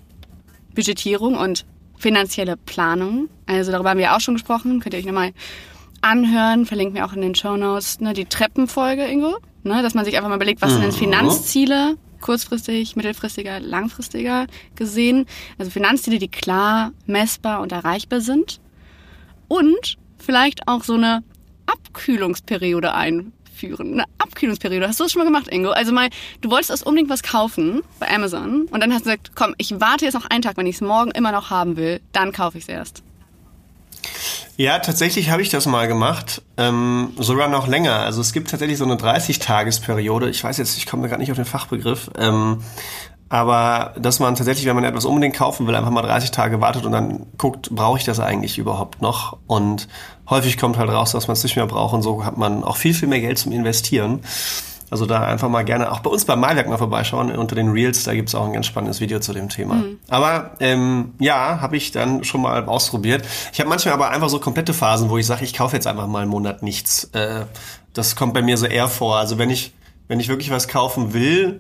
Budgetierung 0.74 1.36
und 1.36 1.66
finanzielle 1.98 2.58
Planung. 2.58 3.30
Also 3.48 3.72
darüber 3.72 3.90
haben 3.90 4.00
wir 4.00 4.16
auch 4.16 4.20
schon 4.20 4.36
gesprochen. 4.36 4.80
Könnt 4.80 4.94
ihr 4.94 5.00
euch 5.00 5.06
nochmal 5.06 5.34
anhören. 6.02 6.66
Verlinken 6.66 6.96
wir 6.96 7.06
auch 7.06 7.14
in 7.14 7.22
den 7.22 7.36
Show 7.36 7.58
Notes 7.58 8.00
ne, 8.00 8.14
die 8.14 8.26
Treppenfolge, 8.26 9.06
Ingo. 9.06 9.38
Ne, 9.64 9.82
dass 9.82 9.96
man 9.96 10.06
sich 10.06 10.16
einfach 10.16 10.30
mal 10.30 10.36
überlegt, 10.36 10.62
was 10.62 10.72
sind 10.72 10.84
denn 10.84 10.92
mhm. 10.92 10.96
Finanzziele? 10.96 11.98
Kurzfristig, 12.22 12.96
mittelfristiger, 12.96 13.60
langfristiger 13.60 14.48
gesehen. 14.76 15.26
Also 15.58 15.72
Finanzziele, 15.72 16.20
die 16.20 16.30
klar 16.30 16.92
messbar 17.06 17.62
und 17.62 17.72
erreichbar 17.72 18.22
sind 18.22 18.60
und 19.48 19.98
vielleicht 20.18 20.68
auch 20.68 20.84
so 20.84 20.94
eine 20.94 21.24
Abkühlungsperiode 21.66 22.94
einführen. 22.94 23.94
eine 23.94 24.06
Abkühlungsperiode. 24.18 24.88
Hast 24.88 25.00
du 25.00 25.04
das 25.04 25.12
schon 25.12 25.22
mal 25.22 25.26
gemacht, 25.26 25.48
Ingo? 25.48 25.72
Also 25.72 25.92
mal, 25.92 26.10
du 26.42 26.50
wolltest 26.50 26.70
erst 26.70 26.86
unbedingt 26.86 27.10
was 27.10 27.24
kaufen 27.24 27.82
bei 28.00 28.10
Amazon 28.10 28.68
und 28.72 28.80
dann 28.80 28.94
hast 28.94 29.02
du 29.02 29.10
gesagt, 29.10 29.32
komm, 29.36 29.56
ich 29.58 29.80
warte 29.80 30.06
jetzt 30.06 30.14
noch 30.14 30.26
einen 30.26 30.42
Tag, 30.42 30.58
wenn 30.58 30.68
ich 30.68 30.76
es 30.76 30.82
morgen 30.82 31.12
immer 31.12 31.32
noch 31.32 31.50
haben 31.50 31.76
will, 31.78 32.02
dann 32.12 32.32
kaufe 32.32 32.58
ich 32.58 32.66
es 32.66 32.70
erst. 32.70 33.04
Ja, 34.58 34.80
tatsächlich 34.80 35.30
habe 35.30 35.44
ich 35.44 35.50
das 35.50 35.68
mal 35.68 35.88
gemacht, 35.88 36.42
ähm, 36.58 37.14
sogar 37.18 37.48
noch 37.48 37.68
länger. 37.68 38.00
Also 38.00 38.22
es 38.22 38.34
gibt 38.34 38.50
tatsächlich 38.50 38.80
so 38.80 38.86
eine 38.86 38.96
30-Tagesperiode. 38.96 40.30
Ich 40.30 40.44
weiß 40.44 40.58
jetzt, 40.58 40.78
ich 40.78 40.88
komme 40.88 41.08
gerade 41.08 41.22
nicht 41.22 41.30
auf 41.30 41.38
den 41.38 41.46
Fachbegriff. 41.46 42.10
Ähm, 42.18 42.64
aber 43.30 43.94
dass 44.00 44.20
man 44.20 44.36
tatsächlich, 44.36 44.66
wenn 44.66 44.76
man 44.76 44.86
etwas 44.86 45.06
unbedingt 45.06 45.36
kaufen 45.36 45.68
will, 45.68 45.76
einfach 45.76 45.92
mal 45.92 46.02
30 46.02 46.32
Tage 46.32 46.62
wartet 46.62 46.86
und 46.86 46.92
dann 46.94 47.26
guckt, 47.38 47.70
brauche 47.72 47.98
ich 47.98 48.06
das 48.06 48.20
eigentlich 48.20 48.58
überhaupt 48.58 49.02
noch? 49.02 49.38
Und 49.48 49.88
häufig 50.30 50.58
kommt 50.58 50.78
halt 50.78 50.90
raus, 50.90 51.12
dass 51.12 51.28
man 51.28 51.34
es 51.34 51.44
nicht 51.44 51.56
mehr 51.56 51.68
braucht 51.68 51.94
und 51.94 52.02
so 52.02 52.24
hat 52.24 52.38
man 52.38 52.64
auch 52.64 52.78
viel, 52.78 52.94
viel 52.94 53.08
mehr 53.08 53.20
Geld 53.20 53.38
zum 53.38 53.52
Investieren. 53.52 54.22
Also 54.90 55.06
da 55.06 55.22
einfach 55.22 55.50
mal 55.50 55.66
gerne 55.66 55.92
auch 55.92 56.00
bei 56.00 56.10
uns 56.10 56.24
beim 56.24 56.40
Malwerk 56.40 56.70
mal 56.70 56.78
vorbeischauen 56.78 57.36
unter 57.36 57.56
den 57.56 57.70
Reels, 57.70 58.06
da 58.06 58.14
gibt's 58.14 58.34
auch 58.34 58.46
ein 58.46 58.54
ganz 58.54 58.68
spannendes 58.68 59.02
Video 59.02 59.20
zu 59.20 59.34
dem 59.34 59.50
Thema. 59.50 59.76
Mhm. 59.76 60.00
Aber 60.08 60.52
ähm, 60.62 61.14
ja, 61.20 61.60
habe 61.60 61.76
ich 61.76 61.92
dann 61.92 62.24
schon 62.24 62.42
mal 62.42 62.64
ausprobiert. 62.66 63.26
Ich 63.52 63.60
habe 63.60 63.70
manchmal 63.70 63.94
aber 63.94 64.12
einfach 64.12 64.30
so 64.30 64.40
komplette 64.40 64.74
Phasen, 64.74 65.10
wo 65.10 65.18
ich 65.18 65.26
sage, 65.26 65.44
ich 65.44 65.54
kaufe 65.54 65.76
jetzt 65.76 65.88
einfach 65.88 66.08
mal 66.08 66.22
einen 66.22 66.32
Monat 66.32 66.64
nichts. 66.64 67.06
Äh, 67.12 67.46
das 67.92 68.16
kommt 68.16 68.34
bei 68.34 68.42
mir 68.42 68.56
so 68.56 68.66
eher 68.66 68.88
vor. 68.88 69.18
Also 69.18 69.38
wenn 69.38 69.50
ich, 69.50 69.74
wenn 70.08 70.22
ich 70.22 70.30
wirklich 70.30 70.52
was 70.52 70.70
kaufen 70.70 71.14
will, 71.14 71.60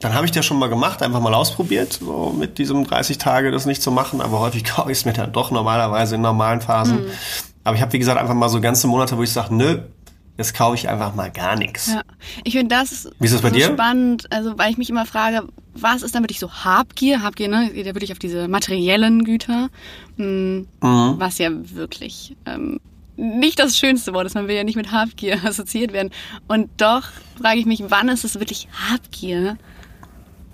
dann 0.00 0.14
habe 0.14 0.26
ich 0.26 0.30
das 0.30 0.46
schon 0.46 0.58
mal 0.58 0.68
gemacht, 0.68 1.02
einfach 1.02 1.20
mal 1.20 1.34
ausprobiert, 1.34 1.94
so 1.94 2.34
mit 2.36 2.58
diesem 2.58 2.84
30 2.84 3.18
Tage 3.18 3.50
das 3.50 3.66
nicht 3.66 3.82
zu 3.82 3.90
machen, 3.90 4.20
aber 4.20 4.38
häufig 4.40 4.64
kaufe 4.76 4.92
ich 4.92 4.98
es 4.98 5.04
mir 5.04 5.12
dann 5.12 5.32
doch 5.32 5.50
normalerweise 5.50 6.14
in 6.14 6.20
normalen 6.20 6.60
Phasen. 6.60 7.04
Mhm. 7.04 7.10
Aber 7.64 7.76
ich 7.76 7.82
habe, 7.82 7.92
wie 7.92 7.98
gesagt, 7.98 8.18
einfach 8.18 8.34
mal 8.34 8.48
so 8.48 8.60
ganze 8.60 8.86
Monate, 8.86 9.18
wo 9.18 9.22
ich 9.22 9.32
sage, 9.32 9.54
nö, 9.54 9.80
jetzt 10.38 10.54
kaufe 10.54 10.76
ich 10.76 10.88
einfach 10.88 11.14
mal 11.14 11.30
gar 11.30 11.56
nichts. 11.56 11.88
Ja. 11.88 12.02
Ich 12.44 12.54
finde 12.54 12.74
das, 12.74 13.10
Wie 13.18 13.26
ist 13.26 13.34
das 13.34 13.42
bei 13.42 13.50
so 13.50 13.56
dir? 13.56 13.66
spannend, 13.66 14.32
also 14.32 14.56
weil 14.56 14.70
ich 14.70 14.78
mich 14.78 14.88
immer 14.88 15.04
frage, 15.04 15.42
was 15.74 16.02
ist 16.02 16.14
dann 16.14 16.22
wirklich 16.22 16.38
so 16.38 16.50
Habgier? 16.50 17.22
Habgier, 17.22 17.48
ne? 17.48 17.70
Da 17.74 17.86
würde 17.86 18.04
ich 18.04 18.12
auf 18.12 18.18
diese 18.18 18.46
materiellen 18.48 19.24
Güter, 19.24 19.68
mh, 20.16 20.24
hm, 20.24 20.66
mhm. 20.80 21.14
was 21.18 21.38
ja 21.38 21.50
wirklich 21.52 22.36
ähm, 22.46 22.78
nicht 23.16 23.58
das 23.58 23.76
schönste 23.76 24.14
Wort 24.14 24.26
ist. 24.26 24.34
Man 24.34 24.46
will 24.46 24.54
ja 24.54 24.64
nicht 24.64 24.76
mit 24.76 24.92
Habgier 24.92 25.38
assoziiert 25.44 25.92
werden. 25.92 26.10
Und 26.46 26.70
doch 26.76 27.02
frage 27.40 27.58
ich 27.58 27.66
mich, 27.66 27.82
wann 27.88 28.08
ist 28.08 28.24
es 28.24 28.38
wirklich 28.38 28.68
Habgier? 28.88 29.58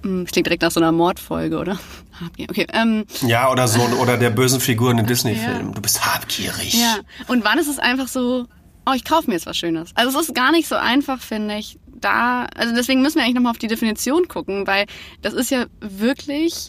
Hm, 0.04 0.24
das 0.24 0.32
klingt 0.32 0.46
direkt 0.46 0.62
nach 0.62 0.70
so 0.70 0.80
einer 0.80 0.92
Mordfolge, 0.92 1.58
oder? 1.58 1.78
Habgier. 2.20 2.46
Okay, 2.50 2.66
ähm, 2.72 3.04
ja, 3.22 3.50
oder 3.50 3.66
so, 3.66 3.80
oder 3.80 4.16
der 4.16 4.30
bösen 4.30 4.60
Figur 4.60 4.90
in 4.90 4.98
den 4.98 5.06
Disney-Filmen. 5.06 5.68
Ja. 5.68 5.72
Du 5.74 5.80
bist 5.80 6.04
habgierig. 6.04 6.74
Ja. 6.74 6.98
Und 7.26 7.44
wann 7.44 7.58
ist 7.58 7.68
es 7.68 7.78
einfach 7.78 8.06
so, 8.08 8.46
oh, 8.86 8.92
ich 8.94 9.04
kaufe 9.04 9.28
mir 9.28 9.34
jetzt 9.34 9.46
was 9.46 9.56
Schönes. 9.56 9.90
Also 9.94 10.18
es 10.18 10.28
ist 10.28 10.34
gar 10.34 10.52
nicht 10.52 10.68
so 10.68 10.76
einfach, 10.76 11.20
finde 11.20 11.56
ich. 11.56 11.78
Da, 11.86 12.44
also 12.54 12.74
deswegen 12.74 13.00
müssen 13.02 13.16
wir 13.16 13.22
eigentlich 13.22 13.34
nochmal 13.34 13.52
auf 13.52 13.58
die 13.58 13.66
Definition 13.66 14.28
gucken, 14.28 14.66
weil 14.66 14.84
das 15.22 15.32
ist 15.32 15.50
ja 15.50 15.66
wirklich 15.80 16.68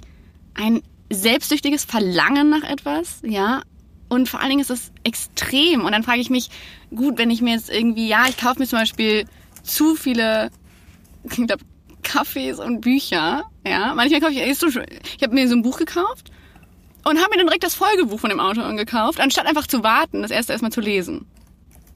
ein 0.54 0.82
selbstsüchtiges 1.12 1.84
Verlangen 1.84 2.50
nach 2.50 2.64
etwas, 2.64 3.20
ja. 3.24 3.62
Und 4.08 4.30
vor 4.30 4.40
allen 4.40 4.50
Dingen 4.50 4.62
ist 4.62 4.70
es 4.70 4.92
extrem. 5.04 5.84
Und 5.84 5.92
dann 5.92 6.04
frage 6.04 6.22
ich 6.22 6.30
mich, 6.30 6.50
gut, 6.96 7.18
wenn 7.18 7.32
ich 7.32 7.42
mir 7.42 7.56
jetzt 7.56 7.70
irgendwie, 7.70 8.08
ja, 8.08 8.26
ich 8.30 8.38
kaufe 8.38 8.60
mir 8.60 8.68
zum 8.68 8.80
Beispiel 8.80 9.26
zu 9.64 9.96
viele, 9.96 10.52
ich 11.24 11.36
glaube, 11.36 11.66
Kaffees 12.06 12.60
und 12.60 12.82
Bücher, 12.82 13.44
ja. 13.68 13.94
Manchmal 13.94 14.22
kaufe 14.22 14.34
ich, 14.34 14.40
ich 14.40 15.24
habe 15.24 15.34
mir 15.34 15.50
so 15.50 15.56
ein 15.56 15.62
Buch 15.62 15.78
gekauft 15.78 16.32
und 17.04 17.20
habe 17.20 17.32
mir 17.32 17.38
dann 17.38 17.48
direkt 17.48 17.64
das 17.64 17.76
Folgebuch 17.76 18.20
von 18.20 18.30
dem 18.30 18.40
Autor 18.40 18.74
gekauft, 18.76 19.20
anstatt 19.20 19.46
einfach 19.46 19.68
zu 19.68 19.84
warten, 19.84 20.22
das 20.22 20.32
erste 20.32 20.54
erstmal 20.54 20.72
zu 20.72 20.82
lesen. 20.82 21.26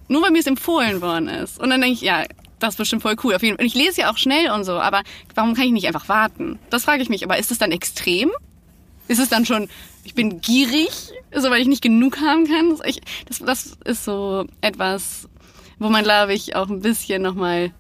Nur 0.08 0.24
weil 0.24 0.32
mir 0.32 0.40
es 0.40 0.48
empfohlen 0.48 1.02
worden 1.02 1.30
ist. 1.30 1.60
Und 1.60 1.70
dann 1.70 1.82
denke 1.82 1.94
ich, 1.94 2.02
ja, 2.02 2.26
das 2.60 2.74
ist 2.74 2.78
bestimmt 2.78 3.02
voll 3.02 3.16
cool. 3.24 3.36
Auf 3.36 3.44
jeden 3.44 3.56
Fall. 3.56 3.64
Und 3.64 3.68
ich 3.68 3.76
lese 3.76 4.02
ja 4.02 4.12
auch 4.12 4.18
schnell 4.18 4.52
und 4.52 4.64
so, 4.64 4.74
aber 4.74 5.04
warum 5.36 5.54
kann 5.54 5.66
ich 5.66 5.72
nicht 5.72 5.88
einfach 5.88 6.10
warten? 6.10 6.60
Das 6.70 6.84
frage 6.84 7.02
ich 7.02 7.10
mich. 7.10 7.24
Aber 7.24 7.38
ist 7.38 7.52
es 7.52 7.60
dann 7.60 7.72
extrem? 7.72 8.32
Ist 9.08 9.20
es 9.20 9.30
dann 9.30 9.46
schon, 9.46 9.70
ich 10.04 10.14
bin 10.14 10.42
gierig, 10.42 10.90
so 11.34 11.50
weil 11.50 11.62
ich 11.62 11.68
nicht 11.68 11.82
genug 11.82 12.20
haben 12.20 12.48
kann? 12.48 12.78
Ich, 12.86 13.02
das, 13.28 13.40
das 13.40 13.78
ist 13.86 14.04
so 14.04 14.46
etwas, 14.62 15.28
wo 15.80 15.90
man, 15.90 16.04
glaube 16.04 16.34
ich, 16.34 16.56
auch 16.56 16.70
ein 16.70 16.82
bisschen 16.82 17.22
nochmal, 17.22 17.72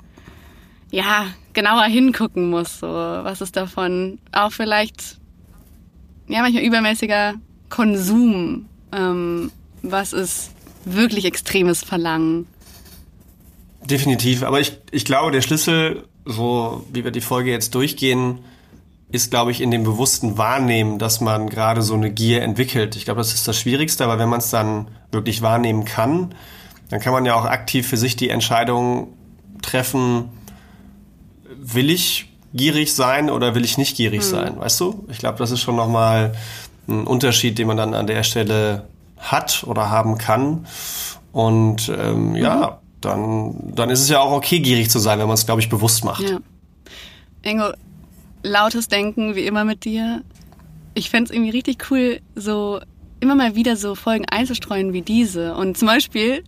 ja, 0.91 1.27
genauer 1.53 1.85
hingucken 1.85 2.49
muss. 2.49 2.79
So, 2.79 2.87
was 2.87 3.41
ist 3.41 3.55
davon? 3.55 4.19
Auch 4.31 4.51
vielleicht, 4.51 5.17
ja, 6.27 6.41
manchmal 6.41 6.63
übermäßiger 6.63 7.35
Konsum. 7.69 8.65
Ähm, 8.91 9.51
was 9.81 10.13
ist 10.13 10.51
wirklich 10.85 11.25
extremes 11.25 11.83
Verlangen. 11.83 12.47
Definitiv, 13.85 14.43
aber 14.43 14.59
ich, 14.59 14.77
ich 14.91 15.05
glaube, 15.05 15.31
der 15.31 15.41
Schlüssel, 15.41 16.07
so 16.25 16.85
wie 16.91 17.03
wir 17.03 17.11
die 17.11 17.21
Folge 17.21 17.51
jetzt 17.51 17.75
durchgehen, 17.75 18.39
ist, 19.11 19.31
glaube 19.31 19.51
ich, 19.51 19.61
in 19.61 19.71
dem 19.71 19.83
bewussten 19.83 20.37
Wahrnehmen, 20.37 20.99
dass 20.99 21.21
man 21.21 21.49
gerade 21.49 21.81
so 21.81 21.95
eine 21.95 22.11
Gier 22.11 22.43
entwickelt. 22.43 22.95
Ich 22.95 23.05
glaube, 23.05 23.19
das 23.19 23.33
ist 23.33 23.47
das 23.47 23.59
Schwierigste, 23.59 24.03
aber 24.03 24.19
wenn 24.19 24.29
man 24.29 24.39
es 24.39 24.51
dann 24.51 24.89
wirklich 25.11 25.41
wahrnehmen 25.41 25.85
kann, 25.85 26.35
dann 26.89 26.99
kann 26.99 27.13
man 27.13 27.25
ja 27.25 27.35
auch 27.35 27.45
aktiv 27.45 27.87
für 27.87 27.97
sich 27.97 28.15
die 28.15 28.29
Entscheidung 28.29 29.13
treffen, 29.61 30.29
will 31.73 31.89
ich 31.89 32.29
gierig 32.53 32.93
sein 32.93 33.29
oder 33.29 33.55
will 33.55 33.63
ich 33.63 33.77
nicht 33.77 33.95
gierig 33.95 34.21
mhm. 34.21 34.25
sein, 34.25 34.59
weißt 34.59 34.79
du? 34.79 35.05
Ich 35.09 35.19
glaube, 35.19 35.37
das 35.37 35.51
ist 35.51 35.61
schon 35.61 35.75
nochmal 35.75 36.33
ein 36.87 37.05
Unterschied, 37.05 37.57
den 37.57 37.67
man 37.67 37.77
dann 37.77 37.93
an 37.93 38.07
der 38.07 38.23
Stelle 38.23 38.87
hat 39.17 39.63
oder 39.65 39.89
haben 39.89 40.17
kann. 40.17 40.65
Und 41.31 41.89
ähm, 41.89 42.35
ja, 42.35 42.79
mhm. 42.81 42.99
dann, 43.01 43.73
dann 43.75 43.89
ist 43.89 44.01
es 44.01 44.09
ja 44.09 44.19
auch 44.19 44.31
okay, 44.31 44.59
gierig 44.59 44.89
zu 44.89 44.99
sein, 44.99 45.19
wenn 45.19 45.27
man 45.27 45.35
es, 45.35 45.45
glaube 45.45 45.61
ich, 45.61 45.69
bewusst 45.69 46.03
macht. 46.03 46.21
Ja. 46.21 46.39
Ingo, 47.43 47.71
lautes 48.43 48.87
Denken 48.87 49.35
wie 49.35 49.45
immer 49.45 49.65
mit 49.65 49.85
dir. 49.85 50.23
Ich 50.95 51.09
fände 51.09 51.29
es 51.29 51.31
irgendwie 51.31 51.51
richtig 51.51 51.91
cool, 51.91 52.19
so 52.35 52.79
immer 53.19 53.35
mal 53.35 53.55
wieder 53.55 53.75
so 53.75 53.95
Folgen 53.95 54.25
einzustreuen 54.25 54.93
wie 54.93 55.01
diese. 55.01 55.55
Und 55.55 55.77
zum 55.77 55.87
Beispiel 55.87 56.43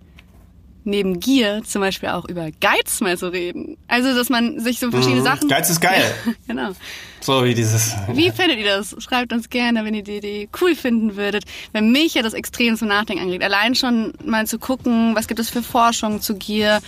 neben 0.83 1.19
Gier 1.19 1.61
zum 1.63 1.81
Beispiel 1.81 2.09
auch 2.09 2.25
über 2.25 2.49
Geiz 2.59 3.01
mal 3.01 3.17
zu 3.17 3.31
reden. 3.31 3.77
Also, 3.87 4.13
dass 4.15 4.29
man 4.29 4.59
sich 4.59 4.79
so 4.79 4.89
verschiedene 4.91 5.21
mhm. 5.21 5.25
Sachen. 5.25 5.49
Geiz 5.49 5.69
ist 5.69 5.79
geil. 5.79 6.03
genau. 6.47 6.71
So 7.19 7.43
wie 7.43 7.53
dieses. 7.53 7.95
Wie 8.13 8.31
findet 8.31 8.57
ihr 8.57 8.65
das? 8.65 8.95
Schreibt 8.99 9.31
uns 9.31 9.49
gerne, 9.49 9.85
wenn 9.85 9.93
ihr 9.93 10.03
die 10.03 10.17
Idee 10.17 10.49
cool 10.59 10.75
finden 10.75 11.15
würdet. 11.15 11.43
Wenn 11.71 11.91
mich 11.91 12.15
ja 12.15 12.23
das 12.23 12.33
extrem 12.33 12.75
zum 12.77 12.87
Nachdenken 12.87 13.23
anregt. 13.23 13.43
Allein 13.43 13.75
schon 13.75 14.13
mal 14.25 14.47
zu 14.47 14.57
gucken, 14.57 15.15
was 15.15 15.27
gibt 15.27 15.39
es 15.39 15.49
für 15.49 15.61
Forschung 15.61 16.21
zu 16.21 16.35
Gier? 16.35 16.81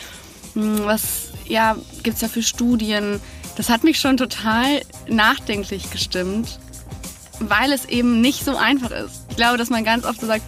Hm, 0.53 0.85
was, 0.85 1.31
ja, 1.45 1.75
gibt's 2.01 2.21
da 2.21 2.27
für 2.27 2.41
Studien? 2.41 3.19
Das 3.55 3.69
hat 3.69 3.83
mich 3.83 3.99
schon 3.99 4.17
total 4.17 4.81
nachdenklich 5.07 5.91
gestimmt, 5.91 6.59
weil 7.39 7.71
es 7.71 7.85
eben 7.85 8.19
nicht 8.19 8.43
so 8.43 8.55
einfach 8.55 8.89
ist. 8.89 9.25
Ich 9.29 9.35
glaube, 9.35 9.57
dass 9.57 9.69
man 9.69 9.83
ganz 9.83 10.05
oft 10.05 10.19
so 10.19 10.25
sagt, 10.25 10.43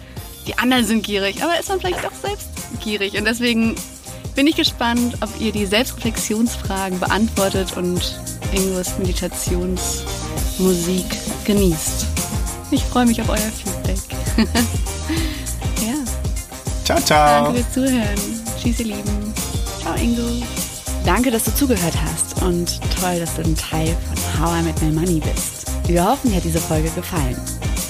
die 0.46 0.56
anderen 0.58 0.86
sind 0.86 1.02
gierig, 1.02 1.42
aber 1.42 1.58
ist 1.58 1.68
man 1.68 1.80
vielleicht 1.80 2.04
doch 2.04 2.12
selbst 2.22 2.46
gierig. 2.80 3.18
Und 3.18 3.24
deswegen 3.24 3.74
bin 4.34 4.46
ich 4.46 4.56
gespannt, 4.56 5.18
ob 5.22 5.30
ihr 5.40 5.52
die 5.52 5.64
Selbstreflexionsfragen 5.66 6.98
beantwortet 7.00 7.76
und 7.76 8.18
Ingos 8.52 8.96
Meditationsmusik 8.98 11.04
genießt. 11.44 12.06
Ich 12.70 12.84
freue 12.84 13.06
mich 13.06 13.20
auf 13.20 13.28
euer 13.28 13.38
Feedback. 13.38 13.98
ja. 15.86 15.94
Ciao, 16.84 17.00
ciao. 17.00 17.44
Danke 17.44 17.60
fürs 17.60 17.72
Zuhören. 17.72 18.18
Tschüss, 18.60 18.80
ihr 18.80 18.86
Lieben. 18.86 19.32
Ciao, 19.80 19.94
Ingo. 19.94 20.44
Danke, 21.04 21.30
dass 21.30 21.44
du 21.44 21.54
zugehört 21.54 21.94
hast 22.04 22.42
und 22.42 22.80
toll, 23.00 23.20
dass 23.20 23.36
du 23.36 23.42
ein 23.42 23.56
Teil 23.56 23.96
von 24.08 24.16
How 24.40 24.58
I 24.60 24.64
Met 24.64 24.82
My 24.82 24.90
Money 24.90 25.20
bist. 25.20 25.66
Wir 25.86 26.04
hoffen, 26.04 26.30
dir 26.30 26.36
hat 26.36 26.44
diese 26.44 26.60
Folge 26.60 26.90
gefallen. 26.90 27.36